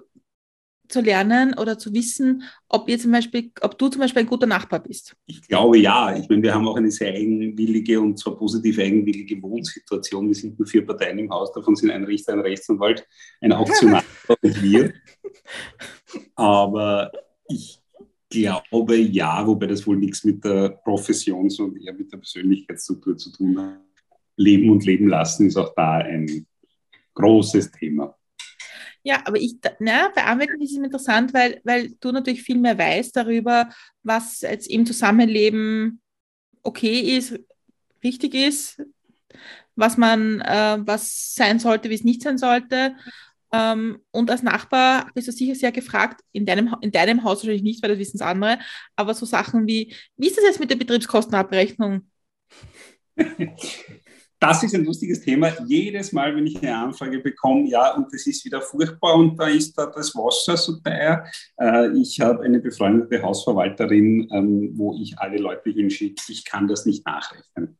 [0.93, 4.47] zu lernen oder zu wissen, ob ihr zum Beispiel, ob du zum Beispiel ein guter
[4.47, 5.17] Nachbar bist?
[5.27, 6.17] Ich glaube ja.
[6.17, 10.29] Ich meine, wir haben auch eine sehr eigenwillige und zwar positiv eigenwillige Wohnsituation.
[10.29, 13.07] Wir sind nur vier Parteien im Haus, davon sind ein Richter, ein Rechtsanwalt,
[13.41, 14.05] ein Auktionar
[14.43, 14.93] und wir.
[16.35, 17.11] Aber
[17.49, 17.81] ich
[18.29, 23.33] glaube ja, wobei das wohl nichts mit der Profession, sondern eher mit der Persönlichkeitsstruktur zu
[23.33, 23.81] tun hat.
[24.37, 26.47] Leben und Leben lassen ist auch da ein
[27.15, 28.17] großes Thema.
[29.05, 32.79] Ja, aber ich, na, bei Anwälten ist es interessant, weil, weil du natürlich viel mehr
[32.79, 33.69] weißt darüber,
[34.03, 36.01] was jetzt im Zusammenleben
[36.63, 37.39] okay ist,
[38.05, 38.81] richtig ist,
[39.75, 42.95] was man, äh, was sein sollte, wie es nicht sein sollte.
[43.53, 47.63] Ähm, und als Nachbar bist du sicher sehr gefragt, in deinem, in deinem Haus wahrscheinlich
[47.63, 48.59] nicht, weil das wissen es andere,
[48.97, 52.09] aber so Sachen wie, wie ist das jetzt mit der Betriebskostenabrechnung?
[54.43, 55.53] das ist ein lustiges Thema.
[55.67, 59.47] Jedes Mal, wenn ich eine Anfrage bekomme, ja, und das ist wieder furchtbar und da
[59.47, 61.25] ist da das Wasser so teuer.
[61.57, 66.25] Äh, ich habe eine befreundete Hausverwalterin, ähm, wo ich alle Leute hinschicke.
[66.29, 67.79] Ich kann das nicht nachrechnen.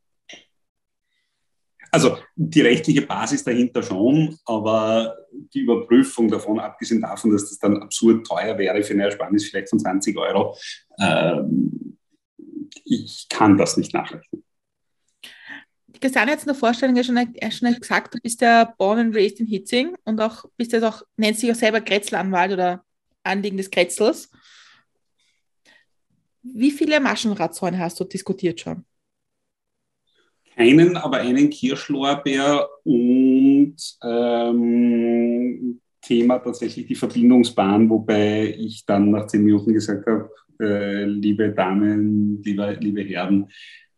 [1.91, 5.17] Also die rechtliche Basis dahinter schon, aber
[5.53, 9.69] die Überprüfung davon, abgesehen davon, dass das dann absurd teuer wäre für eine Ersparnis vielleicht
[9.69, 10.57] von 20 Euro,
[10.97, 11.97] ähm,
[12.85, 14.43] ich kann das nicht nachrechnen.
[16.03, 18.99] Christiane hat es in der Vorstellung ja schon, ja schon gesagt, du bist ja born
[18.99, 22.83] and raised in Hitzing und auch bist jetzt auch, nennst dich auch selber Kretzelanwalt oder
[23.23, 24.29] Anliegen des Kretzels.
[26.41, 28.83] Wie viele Maschenradzäune hast du diskutiert schon?
[30.57, 39.45] Keinen, aber einen Kirschlorbeer und ähm, Thema tatsächlich die Verbindungsbahn, wobei ich dann nach zehn
[39.45, 43.47] Minuten gesagt habe, äh, liebe Damen, liebe, liebe Herren,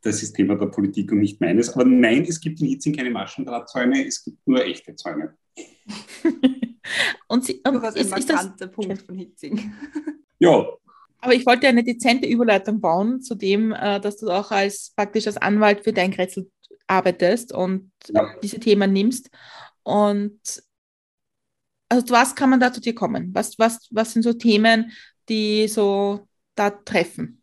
[0.05, 1.73] das ist Thema der Politik und nicht meines.
[1.73, 5.35] Aber nein, es gibt in Hitzing keine Maschendrahtzäune, es gibt nur echte Zäune.
[7.27, 9.73] und sie, und ist, ein ist das Punkt von Hitzing.
[10.39, 10.67] ja.
[11.21, 15.25] Aber ich wollte eine dezente Überleitung bauen zu dem, äh, dass du auch als praktisch
[15.25, 16.51] als Anwalt für dein Kretzel
[16.85, 18.35] arbeitest und ja.
[18.43, 19.31] diese Themen nimmst.
[19.81, 20.39] Und
[21.89, 23.33] also was kann man da zu dir kommen?
[23.33, 24.91] Was, was, was sind so Themen,
[25.29, 27.41] die so da treffen?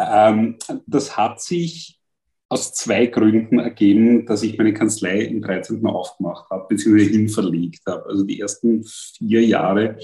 [0.00, 2.00] Ähm, das hat sich
[2.48, 5.86] aus zwei Gründen ergeben, dass ich meine Kanzlei im 13.
[5.86, 8.06] aufgemacht habe, beziehungsweise hin verlegt habe.
[8.06, 9.98] Also die ersten vier Jahre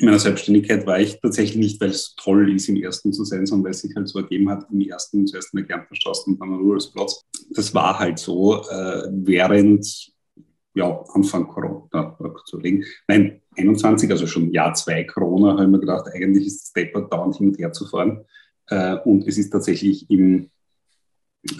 [0.00, 3.66] meiner Selbstständigkeit war ich tatsächlich nicht, weil es toll ist, im ersten zu sein, sondern
[3.66, 6.52] weil es sich halt so ergeben hat, im ersten zuerst in der Kärntnerstraße und dann
[6.52, 7.24] am Rudolfsplatz.
[7.50, 10.12] Das war halt so, äh, während
[10.74, 12.84] ja, Anfang Corona zu legen.
[13.06, 17.12] Nein, 21, also schon Jahr zwei Corona, habe ich mir gedacht, eigentlich ist es deppert,
[17.12, 18.24] dauernd hin und her zu fahren.
[18.68, 20.50] Äh, und es ist tatsächlich im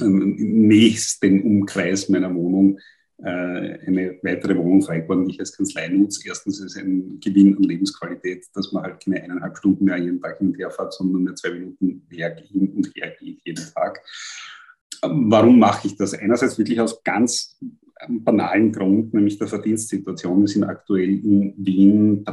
[0.01, 2.79] ähm, im nächsten Umkreis meiner Wohnung
[3.19, 6.27] äh, eine weitere Wohnung frei geworden, die ich als Kanzlei nutze.
[6.27, 10.21] Erstens ist es ein Gewinn an Lebensqualität, dass man halt keine eineinhalb Stunden mehr jeden
[10.21, 14.01] Tag hin und her fährt, sondern nur zwei Minuten hin und her geht jeden Tag.
[15.03, 16.15] Warum mache ich das?
[16.15, 17.59] Einerseits wirklich aus ganz
[18.09, 20.41] banalen Grund, nämlich der Verdienstsituation.
[20.41, 22.25] Wir sind aktuell in Wien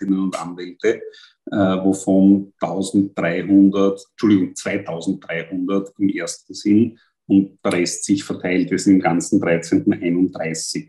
[0.00, 1.02] 3105 und Anwälte,
[1.50, 8.70] äh, wovon 1300, Entschuldigung, 2300 im ersten sind und der Rest sich verteilt.
[8.70, 10.88] Wir sind im ganzen 1331.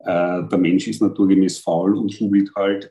[0.00, 0.04] Äh,
[0.48, 2.90] der Mensch ist naturgemäß faul und googelt halt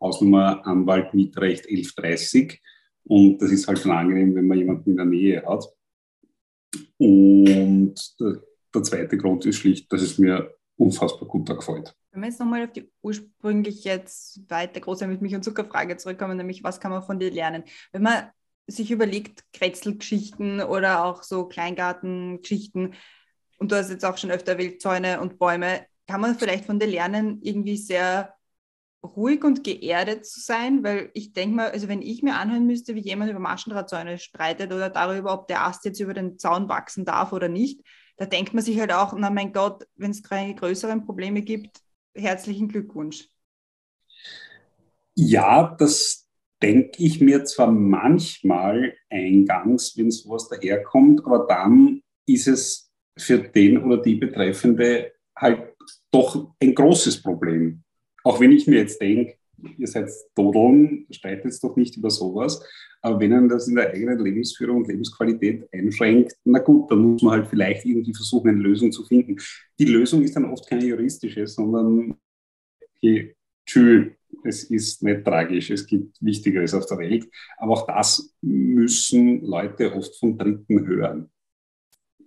[0.00, 2.60] Hausnummer Anwalt Mietrecht 1130
[3.04, 5.66] und das ist halt schon angenehm, wenn man jemanden in der Nähe hat.
[6.98, 11.94] Und der zweite Grund ist schlicht, dass es mir unfassbar gut da gefällt.
[12.14, 16.36] Wenn wir jetzt nochmal auf die ursprünglich jetzt weiter große mit Milch und Zuckerfrage zurückkommen,
[16.36, 17.64] nämlich was kann man von dir lernen?
[17.90, 18.30] Wenn man
[18.68, 22.94] sich überlegt, Kretzelgeschichten oder auch so Kleingartengeschichten,
[23.58, 26.86] und du hast jetzt auch schon öfter Wildzäune und Bäume, kann man vielleicht von dir
[26.86, 28.32] lernen, irgendwie sehr
[29.02, 32.94] ruhig und geerdet zu sein, weil ich denke mal, also wenn ich mir anhören müsste,
[32.94, 37.04] wie jemand über Maschendrahtzäune streitet oder darüber, ob der Ast jetzt über den Zaun wachsen
[37.04, 37.80] darf oder nicht,
[38.16, 41.83] da denkt man sich halt auch, na mein Gott, wenn es keine größeren Probleme gibt,
[42.14, 43.28] herzlichen Glückwunsch.
[45.14, 46.28] Ja, das
[46.62, 53.78] denke ich mir zwar manchmal eingangs, wenn sowas daherkommt, aber dann ist es für den
[53.78, 55.74] oder die Betreffende halt
[56.10, 57.82] doch ein großes Problem.
[58.24, 59.36] Auch wenn ich mir jetzt denke,
[59.78, 62.64] ihr seid Dodeln, streitet doch nicht über sowas.
[63.04, 67.20] Aber wenn man das in der eigenen Lebensführung und Lebensqualität einschränkt, na gut, dann muss
[67.20, 69.36] man halt vielleicht irgendwie versuchen, eine Lösung zu finden.
[69.78, 72.14] Die Lösung ist dann oft keine juristische, sondern
[72.96, 73.36] okay,
[73.66, 74.06] tschüss,
[74.42, 77.28] es ist nicht tragisch, es gibt Wichtigeres auf der Welt.
[77.58, 81.30] Aber auch das müssen Leute oft von Dritten hören.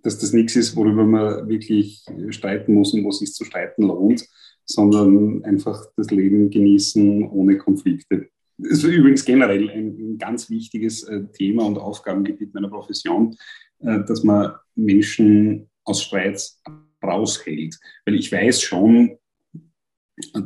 [0.04, 3.82] Dass das nichts ist, worüber man wirklich streiten muss und wo es sich zu streiten
[3.82, 4.24] lohnt,
[4.64, 8.30] sondern einfach das Leben genießen ohne Konflikte.
[8.58, 13.36] Ist übrigens generell ein, ganz wichtiges äh, Thema und Aufgabengebiet meiner Profession,
[13.78, 16.60] äh, dass man Menschen aus Streits
[17.02, 17.78] raushält.
[18.04, 19.16] Weil ich weiß schon,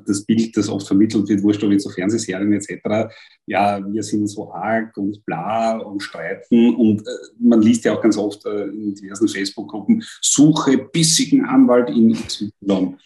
[0.06, 3.10] das Bild, das oft vermittelt wird, wurscht ob jetzt so Fernsehserien etc.,
[3.46, 8.02] ja, wir sind so arg und bla und streiten und äh, man liest ja auch
[8.02, 12.96] ganz oft äh, in diversen Facebook-Gruppen, suche bissigen Anwalt in XY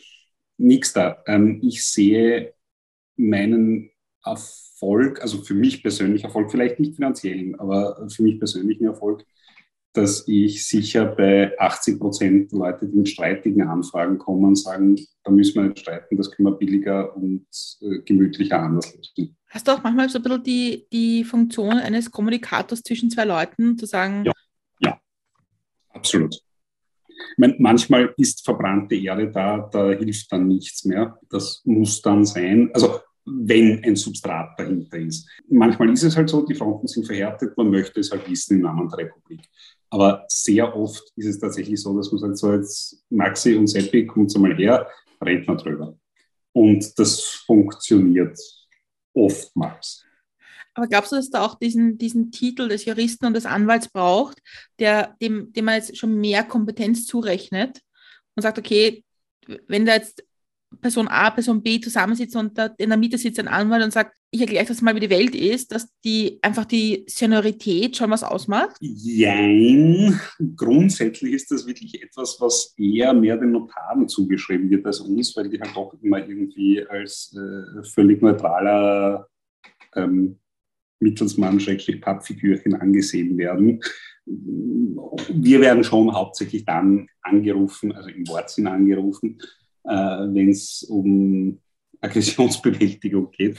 [0.59, 1.23] nichts da.
[1.27, 2.55] Ähm, ich sehe
[3.17, 3.91] meinen
[4.77, 9.25] Erfolg, also für mich persönlich Erfolg, vielleicht nicht finanziellen, aber für mich persönlichen Erfolg,
[9.95, 15.55] dass ich sicher bei 80 Prozent Leute, die mit streitigen Anfragen kommen, sagen, da müssen
[15.55, 17.47] wir nicht streiten, das können wir billiger und
[17.81, 19.35] äh, gemütlicher anders lösen.
[19.49, 23.79] Hast du auch manchmal so ein bisschen die, die Funktion eines Kommunikators zwischen zwei Leuten,
[23.79, 24.27] zu sagen?
[24.27, 24.33] Ja,
[24.81, 25.01] ja
[25.89, 26.39] absolut.
[27.39, 31.19] Meine, manchmal ist verbrannte Erde da, da hilft dann nichts mehr.
[31.31, 32.71] Das muss dann sein.
[32.75, 32.96] Also
[33.27, 35.29] wenn ein Substrat dahinter ist.
[35.49, 38.63] Manchmal ist es halt so, die Fronten sind verhärtet, man möchte es halt wissen im
[38.63, 39.41] Namen der Republik.
[39.91, 44.07] Aber sehr oft ist es tatsächlich so, dass man sagt, so jetzt Maxi und Seppi,
[44.07, 44.89] kommt mal her,
[45.25, 45.99] reden wir drüber.
[46.53, 48.39] Und das funktioniert
[49.13, 50.05] oftmals.
[50.75, 54.39] Aber glaubst du, dass da auch diesen, diesen Titel des Juristen und des Anwalts braucht,
[54.79, 57.81] der, dem, dem man jetzt schon mehr Kompetenz zurechnet
[58.35, 59.03] und sagt, okay,
[59.69, 60.23] wenn da jetzt
[60.81, 64.15] Person A, Person B zusammensitzen und da in der Mitte sitzt ein Anwalt und sagt,
[64.31, 68.25] ich erkläre das mal, wie die Welt ist, dass die einfach die Seniorität schon was
[68.25, 68.77] ausmacht?
[68.81, 70.19] Jein.
[70.57, 75.49] Grundsätzlich ist das wirklich etwas, was eher mehr den Notaren zugeschrieben wird als uns, weil
[75.49, 79.29] die halt doch immer irgendwie als äh, völlig neutraler
[79.95, 80.39] ähm,
[81.01, 83.81] Mittelsmann, Schrägstrich Pappfigürchen angesehen werden.
[84.27, 89.39] Wir werden schon hauptsächlich dann angerufen, also im Wortsinn angerufen,
[89.89, 91.61] äh, wenn es um
[92.01, 93.59] Aggressionsbewältigung geht.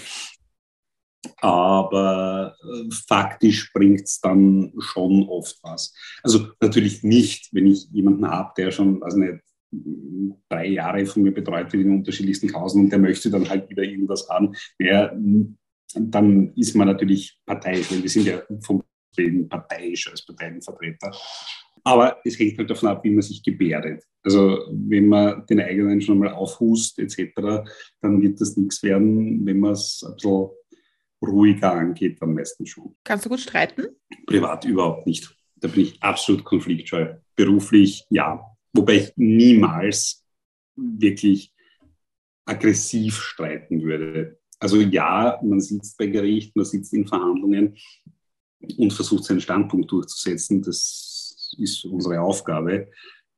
[1.41, 5.93] Aber äh, faktisch bringt es dann schon oft was.
[6.23, 9.39] Also natürlich nicht, wenn ich jemanden habe, der schon, also nicht,
[10.49, 13.83] drei Jahre von mir betreut wird in unterschiedlichsten Hausen und der möchte dann halt wieder
[13.83, 14.55] irgendwas haben.
[14.79, 15.13] Der
[15.93, 18.83] dann ist man natürlich parteiisch, wir sind ja vom
[19.15, 21.11] Leben parteiisch als Parteienvertreter.
[21.87, 24.03] Aber es hängt halt davon ab, wie man sich gebärdet.
[24.21, 27.63] Also wenn man den eigenen schon mal aufhust etc.,
[28.01, 29.45] dann wird das nichts werden.
[29.45, 30.49] Wenn man es ein bisschen
[31.23, 32.93] ruhiger angeht, dann meistens schon.
[33.05, 33.87] Kannst du gut streiten?
[34.25, 35.33] Privat überhaupt nicht.
[35.55, 37.15] Da bin ich absolut konfliktscheu.
[37.37, 38.43] Beruflich ja.
[38.73, 40.25] Wobei ich niemals
[40.75, 41.53] wirklich
[42.45, 44.39] aggressiv streiten würde.
[44.59, 47.77] Also ja, man sitzt bei Gericht, man sitzt in Verhandlungen,
[48.77, 50.61] und versucht seinen Standpunkt durchzusetzen.
[50.61, 51.16] Das
[51.59, 52.87] ist unsere Aufgabe.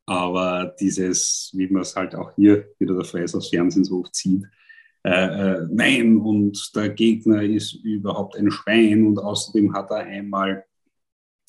[0.05, 4.03] Aber dieses, wie man es halt auch hier wieder der Freis aus Fernsehen so
[5.03, 10.65] äh, äh, nein, und der Gegner ist überhaupt ein Schwein und außerdem hat er einmal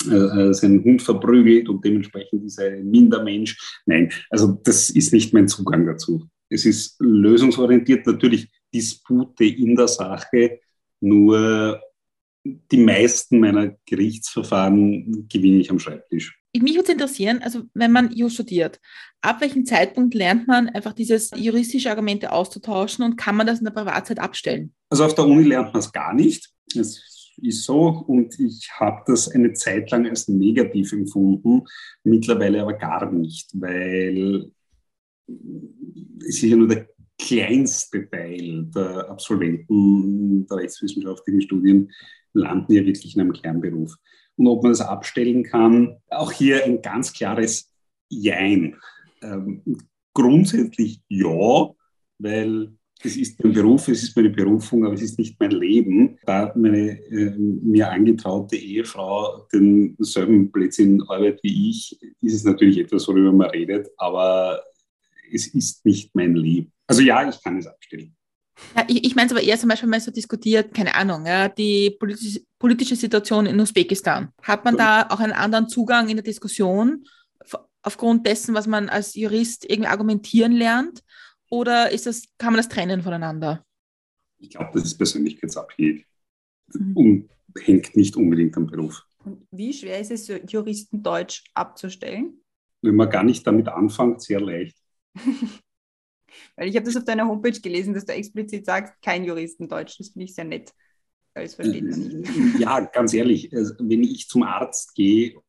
[0.09, 3.81] äh, äh seinen Hund verprügelt und dementsprechend ist er ein Mindermensch.
[3.87, 6.29] Nein, also das ist nicht mein Zugang dazu.
[6.49, 10.61] Es ist lösungsorientiert, natürlich Dispute in der Sache,
[11.01, 11.81] nur
[12.45, 18.13] die meisten meiner Gerichtsverfahren gewinne ich am Schreibtisch mich würde es interessieren, also wenn man
[18.13, 18.81] Jus studiert,
[19.21, 23.67] ab welchem Zeitpunkt lernt man einfach dieses juristische Argumente auszutauschen und kann man das in
[23.67, 24.75] der Privatzeit abstellen?
[24.89, 26.51] Also auf der Uni lernt man es gar nicht.
[26.75, 31.63] Es ist so und ich habe das eine Zeit lang als negativ empfunden,
[32.03, 34.51] mittlerweile aber gar nicht, weil
[36.21, 41.91] es ist ja nur der kleinste Teil der Absolventen der rechtswissenschaftlichen Studien
[42.33, 43.97] landen ja wirklich in einem Kernberuf
[44.37, 45.97] und ob man das abstellen kann.
[46.09, 47.71] Auch hier ein ganz klares
[48.09, 48.77] Jein.
[49.23, 49.63] Ähm,
[50.15, 51.71] grundsätzlich ja,
[52.19, 56.19] weil es ist mein Beruf, es ist meine Berufung, aber es ist nicht mein Leben.
[56.25, 63.07] Da meine äh, mir angetraute Ehefrau denselben Blödsinn arbeitet wie ich, ist es natürlich etwas,
[63.09, 64.63] worüber man redet, aber
[65.33, 66.73] es ist nicht mein Leben.
[66.87, 68.17] Also ja, ich kann es abstellen.
[68.77, 71.49] Ja, ich, ich meine es aber eher zum Beispiel mal so diskutiert, keine Ahnung, ja,
[71.49, 74.33] die politische, politische Situation in Usbekistan.
[74.43, 77.05] Hat man da auch einen anderen Zugang in der Diskussion
[77.83, 81.03] aufgrund dessen, was man als Jurist irgendwie argumentieren lernt?
[81.51, 83.65] Oder ist das, kann man das trennen voneinander?
[84.39, 86.07] Ich glaube, das ist persönlichkeitsabhängig
[86.73, 86.97] mhm.
[86.97, 89.05] und hängt nicht unbedingt am Beruf.
[89.25, 92.41] Und wie schwer ist es, Juristendeutsch abzustellen?
[92.83, 94.77] Wenn man gar nicht damit anfängt, sehr leicht.
[96.61, 99.99] Weil ich habe das auf deiner Homepage gelesen, dass du explizit sagst, kein Juristendeutsch.
[99.99, 100.75] Das finde ich sehr nett.
[101.33, 102.61] Das versteht man nicht.
[102.61, 105.41] Ja, ganz ehrlich, also wenn ich zum Arzt gehe,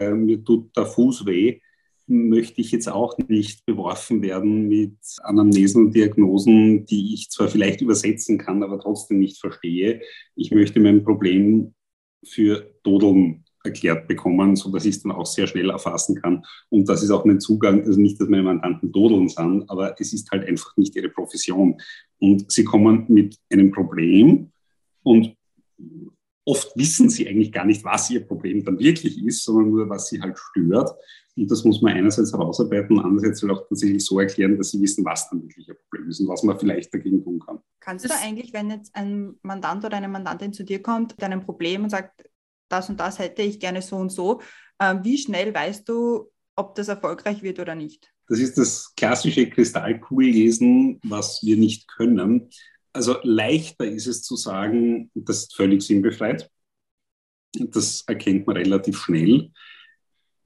[0.00, 1.60] äh, mir tut der Fuß weh,
[2.08, 7.80] möchte ich jetzt auch nicht beworfen werden mit Anamnesen und Diagnosen, die ich zwar vielleicht
[7.80, 10.02] übersetzen kann, aber trotzdem nicht verstehe.
[10.34, 11.72] Ich möchte mein Problem
[12.24, 16.44] für Dodeln erklärt bekommen, sodass ich es dann auch sehr schnell erfassen kann.
[16.68, 20.12] Und das ist auch mein Zugang, also nicht, dass meine Mandanten dodeln sind, aber es
[20.12, 21.76] ist halt einfach nicht ihre Profession.
[22.18, 24.50] Und sie kommen mit einem Problem
[25.02, 25.34] und
[26.44, 30.08] oft wissen sie eigentlich gar nicht, was ihr Problem dann wirklich ist, sondern nur, was
[30.08, 30.94] sie halt stört.
[31.36, 35.04] Und das muss man einerseits herausarbeiten, andererseits halt auch tatsächlich so erklären, dass sie wissen,
[35.04, 37.60] was dann wirklich ihr Problem ist und was man vielleicht dagegen tun kann.
[37.80, 41.22] Kannst du da eigentlich, wenn jetzt ein Mandant oder eine Mandantin zu dir kommt, mit
[41.22, 42.28] einem Problem und sagt,
[42.68, 44.40] das und das hätte ich gerne so und so.
[44.80, 48.12] Ähm, wie schnell weißt du, ob das erfolgreich wird oder nicht?
[48.28, 52.50] Das ist das klassische Kristallkugellesen, was wir nicht können.
[52.92, 56.50] Also leichter ist es zu sagen, das ist völlig sinnbefreit.
[57.56, 59.50] Das erkennt man relativ schnell.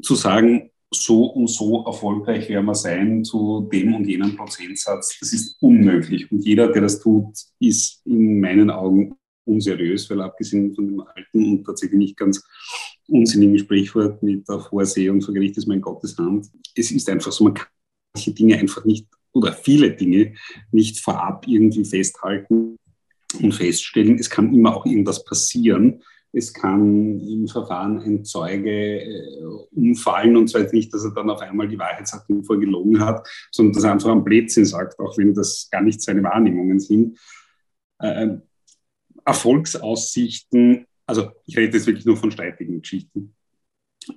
[0.03, 5.33] Zu sagen, so und so erfolgreich werden wir sein zu dem und jenem Prozentsatz, das
[5.33, 6.31] ist unmöglich.
[6.31, 11.45] Und jeder, der das tut, ist in meinen Augen unseriös, weil abgesehen von dem alten
[11.45, 12.45] und tatsächlich nicht ganz
[13.09, 17.33] unsinnigen Sprichwort mit auf hoher und vor Gericht ist mein Gottes Hand, es ist einfach
[17.33, 17.67] so, man kann
[18.15, 20.35] manche Dinge einfach nicht oder viele Dinge
[20.71, 22.77] nicht vorab irgendwie festhalten
[23.41, 24.19] und feststellen.
[24.19, 26.03] Es kann immer auch irgendwas passieren.
[26.35, 31.41] Es kann im Verfahren ein Zeuge äh, umfallen und zwar nicht, dass er dann auf
[31.41, 34.99] einmal die Wahrheit sagt und vorher gelogen hat, sondern dass er einfach am Blödsinn sagt,
[34.99, 37.19] auch wenn das gar nicht seine Wahrnehmungen sind.
[37.99, 38.39] Äh,
[39.25, 43.35] Erfolgsaussichten, also ich rede jetzt wirklich nur von streitigen Geschichten,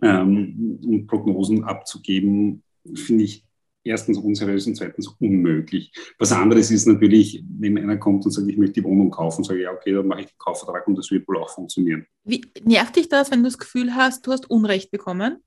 [0.02, 2.64] ähm, und Prognosen abzugeben,
[2.94, 3.46] finde ich
[3.84, 5.92] erstens unseriös und zweitens unmöglich.
[6.18, 9.60] Was anderes ist natürlich, wenn einer kommt und sagt, ich möchte die Wohnung kaufen, sage
[9.60, 12.06] ich, ja, okay, dann mache ich den Kaufvertrag und das wird wohl auch funktionieren.
[12.24, 15.38] Wie nervt dich das, wenn du das Gefühl hast, du hast Unrecht bekommen?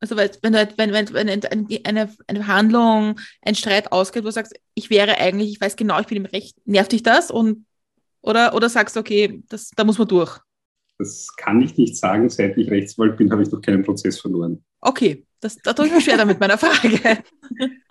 [0.00, 4.54] Also wenn, du, wenn, wenn, wenn eine, eine Handlung, ein Streit ausgeht, wo du sagst,
[4.74, 7.64] ich wäre eigentlich, ich weiß genau, ich bin im Recht, nervt dich das und
[8.24, 10.40] oder, oder sagst du, okay, das, da muss man durch?
[10.98, 12.28] Das kann ich nicht sagen.
[12.30, 14.64] Seit ich Rechtsanwalt bin, habe ich noch keinen Prozess verloren.
[14.80, 17.22] Okay, das, da tue ich mir schwer damit meiner Frage.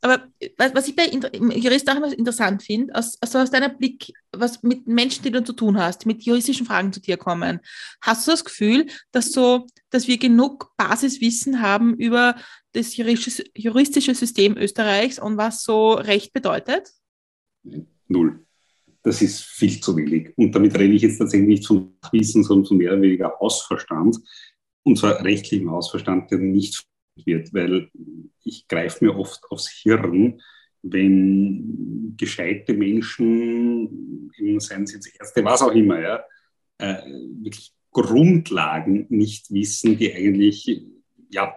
[0.00, 4.64] Aber was ich bei Juristen auch immer interessant finde, aus, also aus deiner Blick, was
[4.64, 7.60] mit Menschen, die du zu tun hast, mit juristischen Fragen zu dir kommen,
[8.00, 12.34] hast du das Gefühl, dass, so, dass wir genug Basiswissen haben über
[12.72, 16.90] das juristische System Österreichs und was so Recht bedeutet?
[18.08, 18.45] Null
[19.06, 20.32] das ist viel zu wenig.
[20.36, 24.16] Und damit rede ich jetzt tatsächlich nicht von Wissen, sondern von mehr oder weniger Hausverstand.
[24.82, 26.84] Und zwar rechtlichem Hausverstand, der nicht
[27.24, 27.88] wird, weil
[28.42, 30.42] ich greife mir oft aufs Hirn,
[30.82, 36.24] wenn gescheite Menschen, seien sie jetzt Ärzte, was auch immer, ja,
[36.78, 36.96] äh,
[37.42, 40.84] wirklich Grundlagen nicht wissen, die eigentlich
[41.30, 41.54] ja,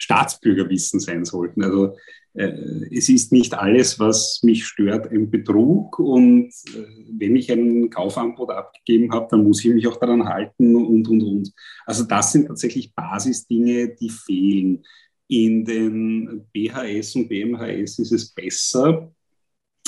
[0.00, 1.62] Staatsbürgerwissen sein sollten.
[1.62, 1.94] Also
[2.34, 2.52] äh,
[2.90, 5.98] es ist nicht alles, was mich stört, ein Betrug.
[5.98, 6.86] Und äh,
[7.18, 11.22] wenn ich ein Kaufangebot abgegeben habe, dann muss ich mich auch daran halten und, und,
[11.22, 11.52] und.
[11.86, 14.84] Also das sind tatsächlich Basisdinge, die fehlen.
[15.28, 19.12] In den BHS und BMHS ist es besser,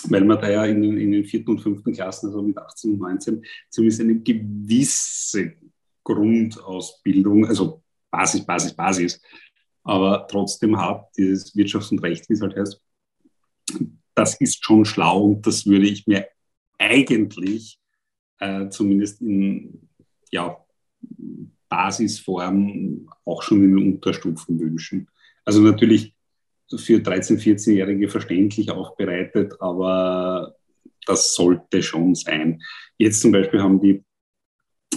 [0.04, 3.00] weil man da ja in, in, den vierten und fünften Klassen, also mit 18 und
[3.00, 5.54] 19, zumindest eine gewisse
[6.04, 9.20] Grundausbildung, also Basis, Basis, Basis,
[9.84, 12.80] aber trotzdem hat dieses Wirtschafts- und Recht, wie es halt heißt,
[14.14, 16.26] das ist schon schlau und das würde ich mir
[16.78, 17.78] eigentlich
[18.38, 19.88] äh, zumindest in
[20.30, 20.56] ja,
[21.68, 25.08] Basisform auch schon in den Unterstufen wünschen.
[25.44, 26.14] Also natürlich
[26.68, 30.54] für 13-, 14-Jährige verständlich aufbereitet, aber
[31.06, 32.62] das sollte schon sein.
[32.98, 34.02] Jetzt zum Beispiel haben die,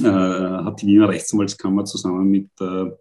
[0.02, 2.92] äh, hat die Wiener Rechtsanwaltskammer zusammen mit äh,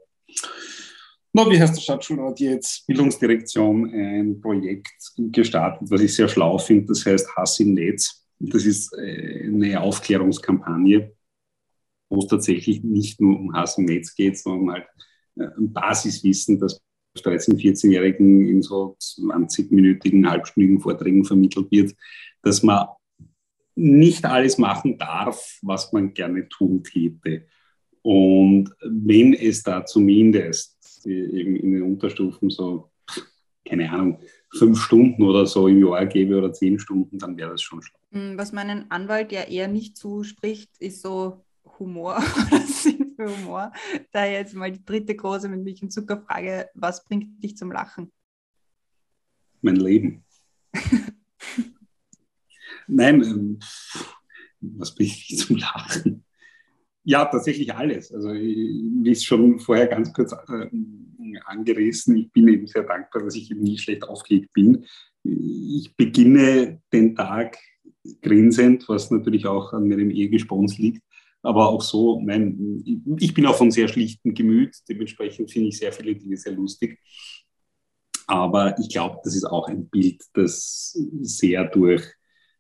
[1.37, 2.87] na, wie heißt der Stadtschulrat jetzt?
[2.87, 6.87] Bildungsdirektion ein Projekt gestartet, was ich sehr schlau finde.
[6.87, 8.25] Das heißt Hass im Netz.
[8.39, 11.13] Das ist äh, eine Aufklärungskampagne,
[12.09, 14.87] wo es tatsächlich nicht nur um Hass im Netz geht, sondern halt
[15.35, 16.81] äh, ein Basiswissen, das
[17.17, 21.97] 13-, 14-Jährigen in so 20-minütigen, halbstündigen Vorträgen vermittelt wird,
[22.43, 22.87] dass man
[23.75, 27.47] nicht alles machen darf, was man gerne tun täte.
[28.03, 30.74] Und wenn es da zumindest
[31.07, 32.91] eben in den Unterstufen so,
[33.65, 34.19] keine Ahnung,
[34.57, 37.99] fünf Stunden oder so im Jahr gebe oder zehn Stunden, dann wäre das schon schlau.
[38.13, 41.45] Hm, was meinen Anwalt ja eher nicht zuspricht, ist so
[41.79, 43.73] Humor oder Sinn für Humor.
[44.13, 47.73] Da jetzt mal die dritte große mit Milch und Zucker Frage, was bringt dich zum
[47.73, 48.13] Lachen?
[49.63, 50.25] Mein Leben.
[52.87, 53.59] Nein, ähm,
[54.61, 56.24] was bringt mich zum Lachen?
[57.05, 58.13] Ja, tatsächlich alles.
[58.13, 60.71] Also wie es schon vorher ganz kurz äh,
[61.45, 64.87] angerissen, ich bin eben sehr dankbar, dass ich eben nie schlecht aufgelegt bin.
[65.23, 67.59] Ich beginne den Tag
[68.23, 71.03] grinsend, was natürlich auch an meinem Ehegespons liegt.
[71.43, 72.83] Aber auch so, mein,
[73.19, 76.99] ich bin auch von sehr schlichtem Gemüt, dementsprechend finde ich sehr viele Dinge sehr lustig.
[78.27, 82.03] Aber ich glaube, das ist auch ein Bild, das sehr durch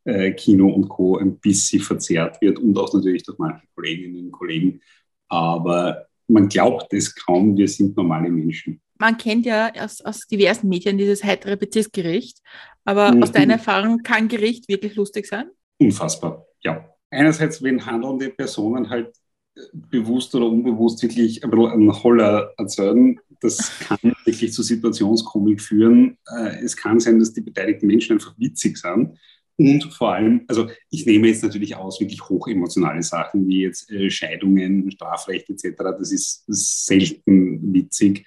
[0.05, 1.19] äh, Kino und Co.
[1.19, 4.81] ein bisschen verzerrt wird und auch natürlich durch manche Kolleginnen und Kollegen.
[5.29, 8.81] Aber man glaubt es kaum, wir sind normale Menschen.
[8.99, 12.39] Man kennt ja aus, aus diversen Medien dieses heitere Bezirksgericht,
[12.85, 13.23] aber mhm.
[13.23, 15.51] aus deiner Erfahrung kann Gericht wirklich lustig sein?
[15.79, 16.89] Unfassbar, ja.
[17.11, 19.09] Einerseits, wenn handelnde Personen halt
[19.57, 25.61] äh, bewusst oder unbewusst wirklich ein bisschen einen Holler erzeugen, das kann wirklich zu Situationskomik
[25.61, 26.19] führen.
[26.27, 29.19] Äh, es kann sein, dass die beteiligten Menschen einfach witzig sind
[29.57, 34.11] und vor allem, also ich nehme jetzt natürlich aus, wirklich hochemotionale Sachen wie jetzt äh,
[34.11, 35.77] Scheidungen, Strafrecht etc.
[35.99, 38.27] Das ist selten witzig.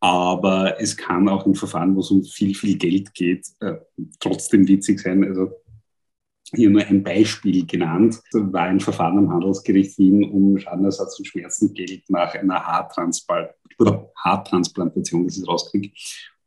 [0.00, 3.76] Aber es kann auch in Verfahren, wo es um viel, viel Geld geht, äh,
[4.20, 5.24] trotzdem witzig sein.
[5.24, 5.52] Also
[6.54, 8.20] hier nur ein Beispiel genannt.
[8.30, 15.38] Da war ein Verfahren am Handelsgericht Wien um Schadenersatz und Schmerzengeld nach einer Haartransplantation, das
[15.38, 15.90] ich rauskriege.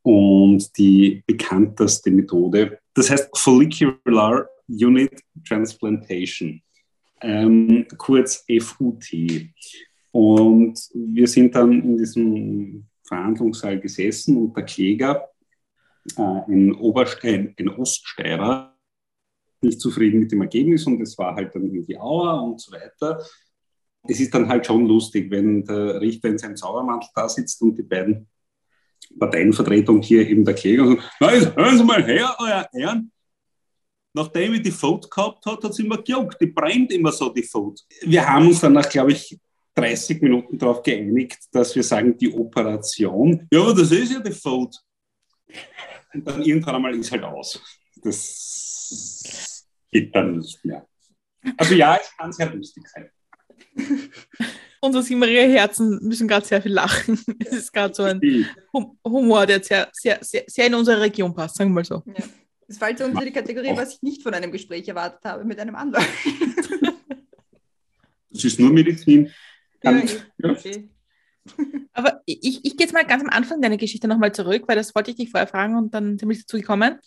[0.01, 6.61] Und die bekannteste Methode, das heißt Follicular Unit Transplantation,
[7.21, 9.05] ähm, kurz FUT.
[10.11, 15.29] Und wir sind dann in diesem Verhandlungssaal gesessen und der Kläger,
[16.17, 18.75] äh, ein, Oberst ein, ein Oststeirer,
[19.61, 23.21] nicht zufrieden mit dem Ergebnis und es war halt dann irgendwie Auer und so weiter.
[24.07, 27.77] Es ist dann halt schon lustig, wenn der Richter in seinem Zaubermantel da sitzt und
[27.77, 28.27] die beiden
[29.19, 33.11] Parteienvertretung hier eben der Kläger und sagt, hören Sie mal her, euer Herren,
[34.13, 37.43] nachdem ich die Vote gehabt hat, hat sie immer gejuckt, die brennt immer so, die
[37.43, 37.81] Vote.
[38.01, 39.37] Wir haben uns dann nach, glaube ich,
[39.75, 44.31] 30 Minuten darauf geeinigt, dass wir sagen, die Operation, ja, aber das ist ja die
[44.31, 44.77] Vote.
[46.13, 47.61] Und dann irgendwann einmal ist halt aus.
[48.01, 50.87] Das geht dann nicht mehr.
[51.57, 53.09] Also ja, es kann sehr lustig sein.
[54.81, 57.19] unsere Simaria Herzen müssen gerade sehr viel lachen.
[57.39, 58.21] Es ist gerade so ein
[59.05, 62.03] Humor, der sehr, sehr, sehr, sehr in unsere Region passt, sagen wir mal so.
[62.05, 62.23] Ja.
[62.67, 65.73] Das fällt unter die Kategorie, was ich nicht von einem Gespräch erwartet habe mit einem
[65.73, 66.07] Anwalt.
[68.29, 69.31] Das ist nur Medizin.
[69.83, 69.91] Ja,
[70.37, 70.51] ja.
[70.51, 70.89] Okay.
[71.93, 74.93] Aber ich, ich gehe jetzt mal ganz am Anfang deiner Geschichte nochmal zurück, weil das
[74.93, 76.99] wollte ich dich vorher fragen und dann sind wir dazu gekommen.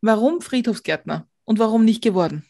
[0.00, 2.44] Warum Friedhofsgärtner und warum nicht geworden?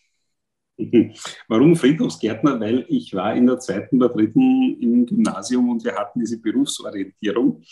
[1.48, 2.60] Warum Friedhofsgärtner?
[2.60, 7.62] Weil ich war in der zweiten oder dritten im Gymnasium und wir hatten diese Berufsorientierung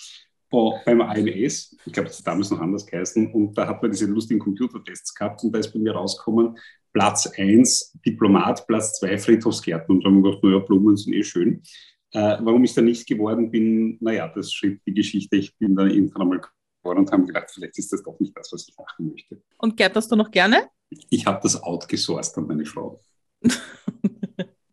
[0.51, 1.77] beim AMS.
[1.85, 3.33] Ich glaube, das hat damals noch anders geheißen.
[3.33, 6.57] Und da hat man diese lustigen Computertests gehabt und da ist bei mir rausgekommen,
[6.93, 9.95] Platz 1 Diplomat, Platz 2 Friedhofsgärtner.
[9.95, 11.63] Und da haben wir gedacht, naja, Blumen sind eh schön.
[12.13, 15.37] Äh, warum ich da nicht geworden bin, naja, das schrieb die Geschichte.
[15.37, 16.41] Ich bin dann irgendwann einmal
[16.83, 19.43] geworden und habe gedacht, vielleicht ist das doch nicht das, was ich machen möchte.
[19.59, 20.69] Und gärtnerst du noch gerne?
[21.11, 23.01] Ich habe das outgesourced an meine Frau.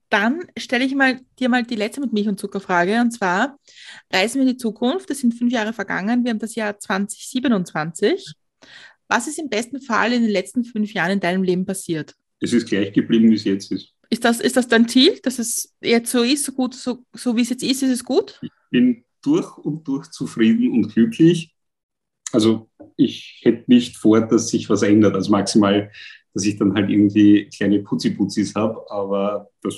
[0.09, 3.01] Dann stelle ich mal, dir mal die letzte mit Milch und Zucker Frage.
[3.01, 3.57] Und zwar,
[4.11, 5.09] reisen wir in die Zukunft.
[5.09, 6.23] Das sind fünf Jahre vergangen.
[6.23, 8.33] Wir haben das Jahr 2027.
[9.07, 12.13] Was ist im besten Fall in den letzten fünf Jahren in deinem Leben passiert?
[12.39, 13.93] Es ist gleich geblieben, wie es jetzt ist.
[14.09, 17.35] Ist das, ist das dein Ziel, dass es jetzt so ist, so gut, so, so
[17.35, 18.37] wie es jetzt ist, ist es gut?
[18.43, 21.52] Ich bin durch und durch zufrieden und glücklich.
[22.33, 25.15] Also ich hätte nicht vor, dass sich was ändert.
[25.15, 25.91] Also maximal,
[26.33, 29.75] dass ich dann halt irgendwie kleine Putzi-Putzis habe, aber das.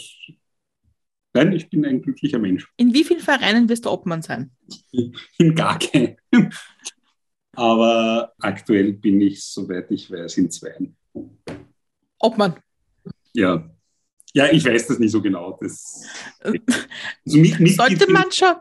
[1.34, 2.66] Nein, ich bin ein glücklicher Mensch.
[2.78, 4.52] In wie vielen Vereinen wirst du Obmann sein?
[5.38, 6.16] In gar keinem.
[7.52, 10.98] Aber aktuell bin ich, soweit ich weiß, in zweien.
[12.20, 12.56] Obmann.
[13.34, 13.70] Ja,
[14.34, 15.58] ja, ich weiß das nicht so genau.
[15.62, 16.06] Das,
[16.40, 18.56] also mit, mit sollte, man schon,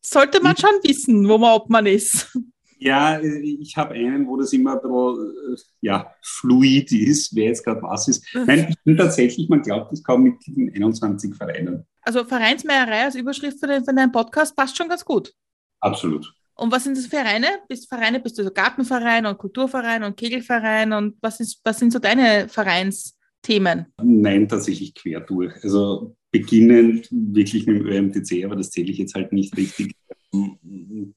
[0.00, 2.38] sollte man schon wissen, wo man, ob man ist.
[2.80, 7.82] Ja, ich habe einen, wo das immer ein bisschen ja, fluid ist, wer jetzt gerade
[7.82, 8.24] was ist.
[8.34, 11.86] Nein, ich bin tatsächlich, man glaubt es kaum, Mitglied in 21 Vereinen.
[12.02, 15.32] Also Vereinsmeierei als Überschrift für, den, für deinen Podcast passt schon ganz gut.
[15.80, 16.32] Absolut.
[16.54, 17.46] Und was sind das für Vereine?
[17.68, 21.92] Bist Vereine, bist du so Gartenverein und Kulturverein und Kegelverein und was, ist, was sind
[21.92, 23.16] so deine Vereins?
[23.42, 23.86] Themen?
[24.02, 25.52] Nein, tatsächlich quer durch.
[25.62, 29.94] Also beginnend wirklich mit dem ÖMTC, aber das zähle ich jetzt halt nicht richtig,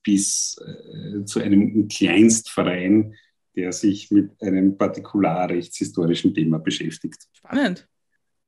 [0.04, 3.16] bis äh, zu einem Kleinstverein,
[3.56, 7.28] der sich mit einem partikularrechtshistorischen Thema beschäftigt.
[7.34, 7.88] Spannend.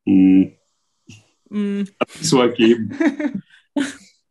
[0.06, 0.46] Mm.
[1.50, 1.84] Mm.
[2.00, 2.98] Hat sich so ergeben.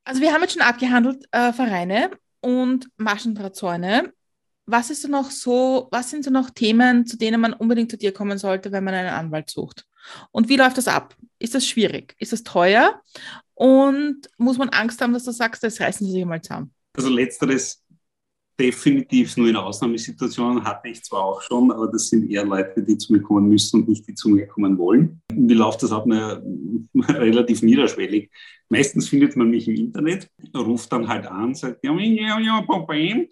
[0.06, 2.10] Also wir haben jetzt schon abgehandelt äh, Vereine
[2.42, 4.12] und Maschendrahtzäune
[4.66, 8.12] was ist noch so, was sind so noch Themen, zu denen man unbedingt zu dir
[8.12, 9.86] kommen sollte, wenn man einen Anwalt sucht?
[10.30, 11.14] Und wie läuft das ab?
[11.38, 12.14] Ist das schwierig?
[12.18, 13.02] Ist das teuer?
[13.54, 16.72] Und muss man Angst haben, dass du sagst, das reißen sie sich mal zusammen?
[16.96, 17.84] Also letzteres
[18.58, 22.96] definitiv nur in Ausnahmesituationen hatte ich zwar auch schon, aber das sind eher Leute, die
[22.96, 25.20] zu mir kommen müssen und nicht die zu mir kommen wollen.
[25.32, 26.04] Wie läuft das ab?
[26.06, 26.40] Na,
[26.94, 28.30] relativ niederschwellig.
[28.68, 33.28] Meistens findet man mich im Internet, ruft dann halt an, sagt, ja, ja, ja, Problem.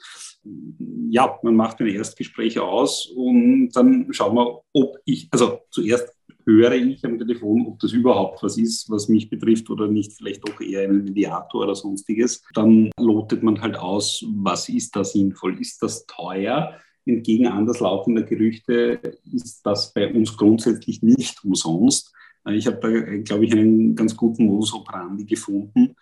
[1.09, 6.13] Ja, man macht ein Erstgespräch aus und dann schauen wir, ob ich, also zuerst
[6.45, 10.43] höre ich am Telefon, ob das überhaupt was ist, was mich betrifft oder nicht, vielleicht
[10.49, 12.43] auch eher ein Mediator oder sonstiges.
[12.55, 15.61] Dann lotet man halt aus, was ist da sinnvoll?
[15.61, 16.75] Ist das teuer?
[17.05, 22.13] Entgegen anderslautender Gerüchte ist das bei uns grundsätzlich nicht umsonst.
[22.51, 25.95] Ich habe da, glaube ich, einen ganz guten Modus operandi gefunden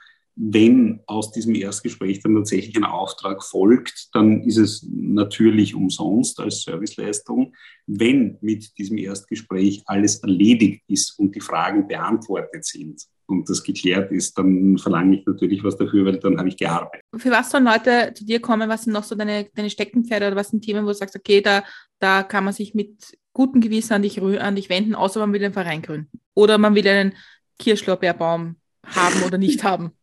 [0.43, 6.63] wenn aus diesem Erstgespräch dann tatsächlich ein Auftrag folgt, dann ist es natürlich umsonst als
[6.63, 7.55] Serviceleistung.
[7.87, 14.13] Wenn mit diesem Erstgespräch alles erledigt ist und die Fragen beantwortet sind und das geklärt
[14.13, 17.03] ist, dann verlange ich natürlich was dafür, weil dann habe ich gearbeitet.
[17.17, 18.69] Für was sollen Leute zu dir kommen?
[18.71, 21.43] Was sind noch so deine, deine Steckenpferde oder was sind Themen, wo du sagst, okay,
[21.43, 21.65] da,
[21.99, 25.45] da kann man sich mit gutem Gewissen an dich, an dich wenden, außer man will
[25.45, 27.15] einen Verein gründen oder man will einen
[27.59, 28.57] Kirschlorbeerbaum
[28.87, 29.93] haben oder nicht haben?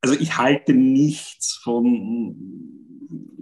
[0.00, 2.36] also ich halte nichts von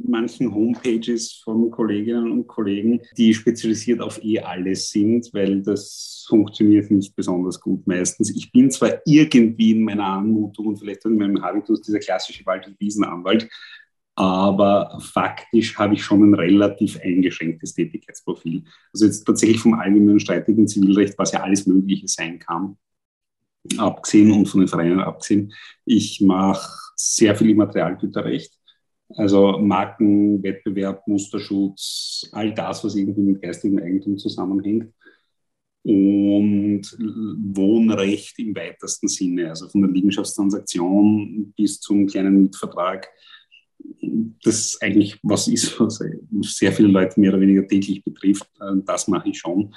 [0.09, 6.91] manchen Homepages von Kolleginnen und Kollegen, die spezialisiert auf eh alles sind, weil das funktioniert
[6.91, 8.35] nicht besonders gut meistens.
[8.35, 12.67] Ich bin zwar irgendwie in meiner Anmutung und vielleicht in meinem Habitus dieser klassische Wald-
[12.67, 13.49] und Wiesenanwalt,
[14.17, 18.65] aber faktisch habe ich schon ein relativ eingeschränktes Tätigkeitsprofil.
[18.93, 22.79] Also jetzt tatsächlich vom allgemeinen streitigen Zivilrecht, was ja alles Mögliche sein kann,
[23.77, 25.53] abgesehen und von den Vereinen abgesehen.
[25.85, 28.53] Ich mache sehr viel Materialgüterrecht,
[29.11, 34.93] also Marken, Wettbewerb, Musterschutz, all das, was irgendwie mit geistigem Eigentum zusammenhängt.
[35.85, 36.83] Und
[37.55, 43.09] Wohnrecht im weitesten Sinne, also von der Liegenschaftstransaktion bis zum kleinen Mietvertrag.
[44.43, 46.03] Das eigentlich was ist, was
[46.43, 48.49] sehr viele Leute mehr oder weniger täglich betrifft.
[48.85, 49.75] Das mache ich schon.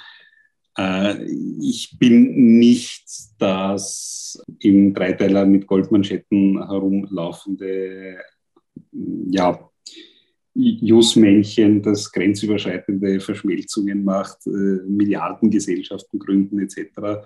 [0.76, 1.24] Äh,
[1.60, 3.04] ich bin nicht
[3.38, 8.18] das im Dreiteiler mit Goldmanschetten herumlaufende
[9.28, 9.70] ja,
[10.54, 17.22] Jus-Männchen, das grenzüberschreitende Verschmelzungen macht, äh, Milliardengesellschaften gründen etc.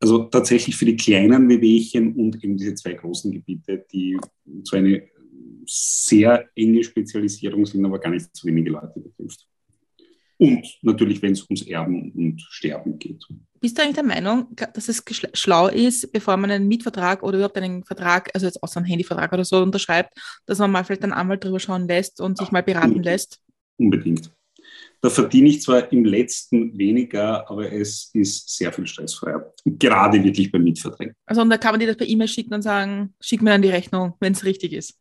[0.00, 4.18] Also tatsächlich für die kleinen Wehwehchen und eben diese zwei großen Gebiete, die
[4.64, 5.02] so eine
[5.66, 9.46] sehr enge Spezialisierung sind, aber gar nicht so wenige Leute betrifft.
[10.38, 13.24] Und natürlich, wenn es ums Erben und Sterben geht.
[13.60, 15.02] Bist du eigentlich der Meinung, dass es
[15.32, 19.32] schlau ist, bevor man einen Mietvertrag oder überhaupt einen Vertrag, also jetzt außer einen Handyvertrag
[19.32, 22.62] oder so unterschreibt, dass man mal vielleicht einen Anwalt drüber schauen lässt und sich mal
[22.62, 23.04] beraten Unbedingt.
[23.06, 23.40] lässt?
[23.78, 24.30] Unbedingt.
[25.00, 29.52] Da verdiene ich zwar im letzten weniger, aber es ist sehr viel stressfreier.
[29.64, 31.14] Gerade wirklich beim Mietvertrag.
[31.26, 33.62] Also und da kann man dir das per E-Mail schicken und sagen, schick mir dann
[33.62, 34.98] die Rechnung, wenn es richtig ist.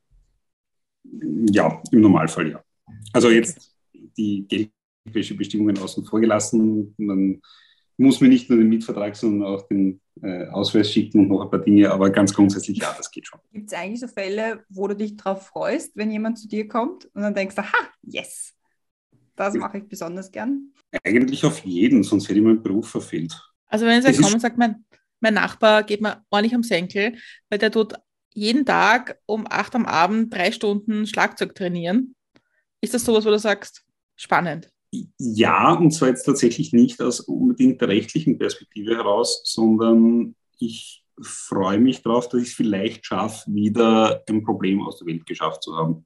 [1.51, 2.63] Ja, im Normalfall ja.
[3.11, 3.75] Also jetzt
[4.17, 4.45] die
[5.05, 6.93] Geldwäschebestimmungen außen vor gelassen.
[6.97, 7.41] Man
[7.97, 11.49] muss mir nicht nur den Mietvertrag, sondern auch den äh, Ausweis schicken und noch ein
[11.49, 13.39] paar Dinge, aber ganz grundsätzlich ja, das geht schon.
[13.51, 17.05] Gibt es eigentlich so Fälle, wo du dich darauf freust, wenn jemand zu dir kommt
[17.13, 18.53] und dann denkst, aha, yes,
[19.35, 20.73] das mache ich besonders gern?
[21.03, 23.33] Eigentlich auf jeden, sonst hätte ich meinen Beruf verfehlt.
[23.67, 24.85] Also wenn jetzt kommt und sagt, mein,
[25.19, 27.15] mein Nachbar geht mir ordentlich am Senkel,
[27.49, 27.95] weil der tut
[28.33, 32.15] jeden Tag um acht am Abend drei Stunden Schlagzeug trainieren.
[32.81, 34.69] Ist das sowas, wo du sagst, spannend?
[35.17, 41.79] Ja, und zwar jetzt tatsächlich nicht aus unbedingt der rechtlichen Perspektive heraus, sondern ich freue
[41.79, 45.75] mich darauf, dass ich es vielleicht schaffe, wieder ein Problem aus der Welt geschafft zu
[45.75, 46.05] haben.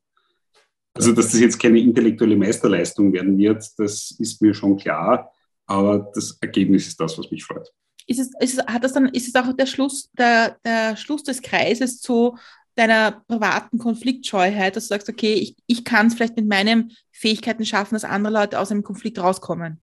[0.94, 5.32] Also, dass das jetzt keine intellektuelle Meisterleistung werden wird, das ist mir schon klar,
[5.66, 7.72] aber das Ergebnis ist das, was mich freut.
[8.10, 11.24] Ist es, ist es, hat das dann, ist es auch der Schluss, der, der Schluss
[11.24, 12.38] des Kreises zu
[12.76, 17.66] deiner privaten Konfliktscheuheit, dass du sagst, okay, ich, ich kann es vielleicht mit meinen Fähigkeiten
[17.66, 19.82] schaffen, dass andere Leute aus einem Konflikt rauskommen?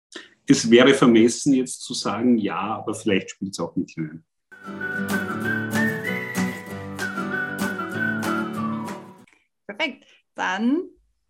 [0.45, 4.25] Es wäre vermessen, jetzt zu sagen, ja, aber vielleicht spielt es auch mit hinein.
[9.65, 10.03] Perfekt.
[10.35, 10.81] Dann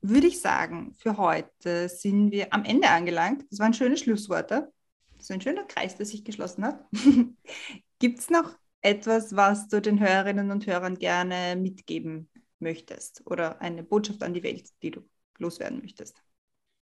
[0.01, 3.45] würde ich sagen, für heute sind wir am Ende angelangt.
[3.51, 4.71] Das waren schöne Schlussworte.
[5.19, 6.85] Das ist ein schöner Kreis, der sich geschlossen hat.
[7.99, 13.83] Gibt es noch etwas, was du den Hörerinnen und Hörern gerne mitgeben möchtest oder eine
[13.83, 15.01] Botschaft an die Welt, die du
[15.37, 16.23] loswerden möchtest?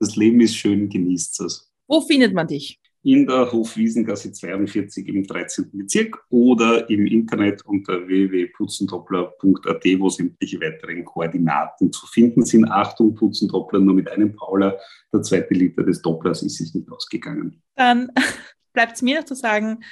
[0.01, 1.73] Das Leben ist schön, genießt es.
[1.87, 2.81] Wo findet man dich?
[3.05, 5.71] In der Hofwiesengasse 42 im 13.
[5.75, 12.65] Bezirk oder im Internet unter www.putzentoppler.at, wo sämtliche weiteren Koordinaten zu finden sind.
[12.65, 14.79] Achtung, Putzentoppler nur mit einem Pauler.
[15.13, 17.63] Der zweite Liter des Dopplers ist es nicht ausgegangen.
[17.75, 18.11] Dann
[18.73, 19.85] bleibt es mir noch zu sagen,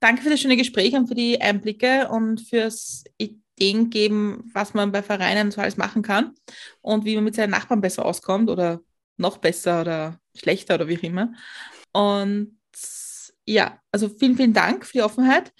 [0.00, 4.92] danke für das schöne Gespräch und für die Einblicke und fürs Ideen geben, was man
[4.92, 6.32] bei Vereinen so alles machen kann
[6.80, 8.80] und wie man mit seinen Nachbarn besser auskommt oder
[9.18, 11.34] noch besser oder schlechter oder wie auch immer.
[11.96, 12.58] Und
[13.46, 15.54] ja, also vielen, vielen Dank für die Offenheit.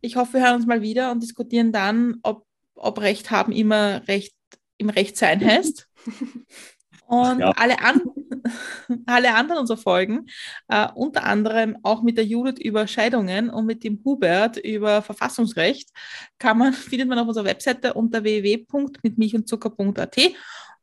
[0.00, 4.06] Ich hoffe, wir hören uns mal wieder und diskutieren dann, ob, ob Recht haben immer
[4.06, 4.34] Recht
[4.78, 5.88] im Recht sein heißt.
[7.08, 7.50] Und ja.
[7.56, 8.02] alle, an,
[9.06, 10.26] alle anderen unserer Folgen,
[10.68, 15.90] äh, unter anderem auch mit der Judith über Scheidungen und mit dem Hubert über Verfassungsrecht,
[16.38, 20.18] kann man, findet man auf unserer Webseite unter www.mitmilchundzucker.at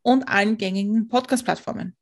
[0.01, 1.95] und allen gängigen Podcast-Plattformen.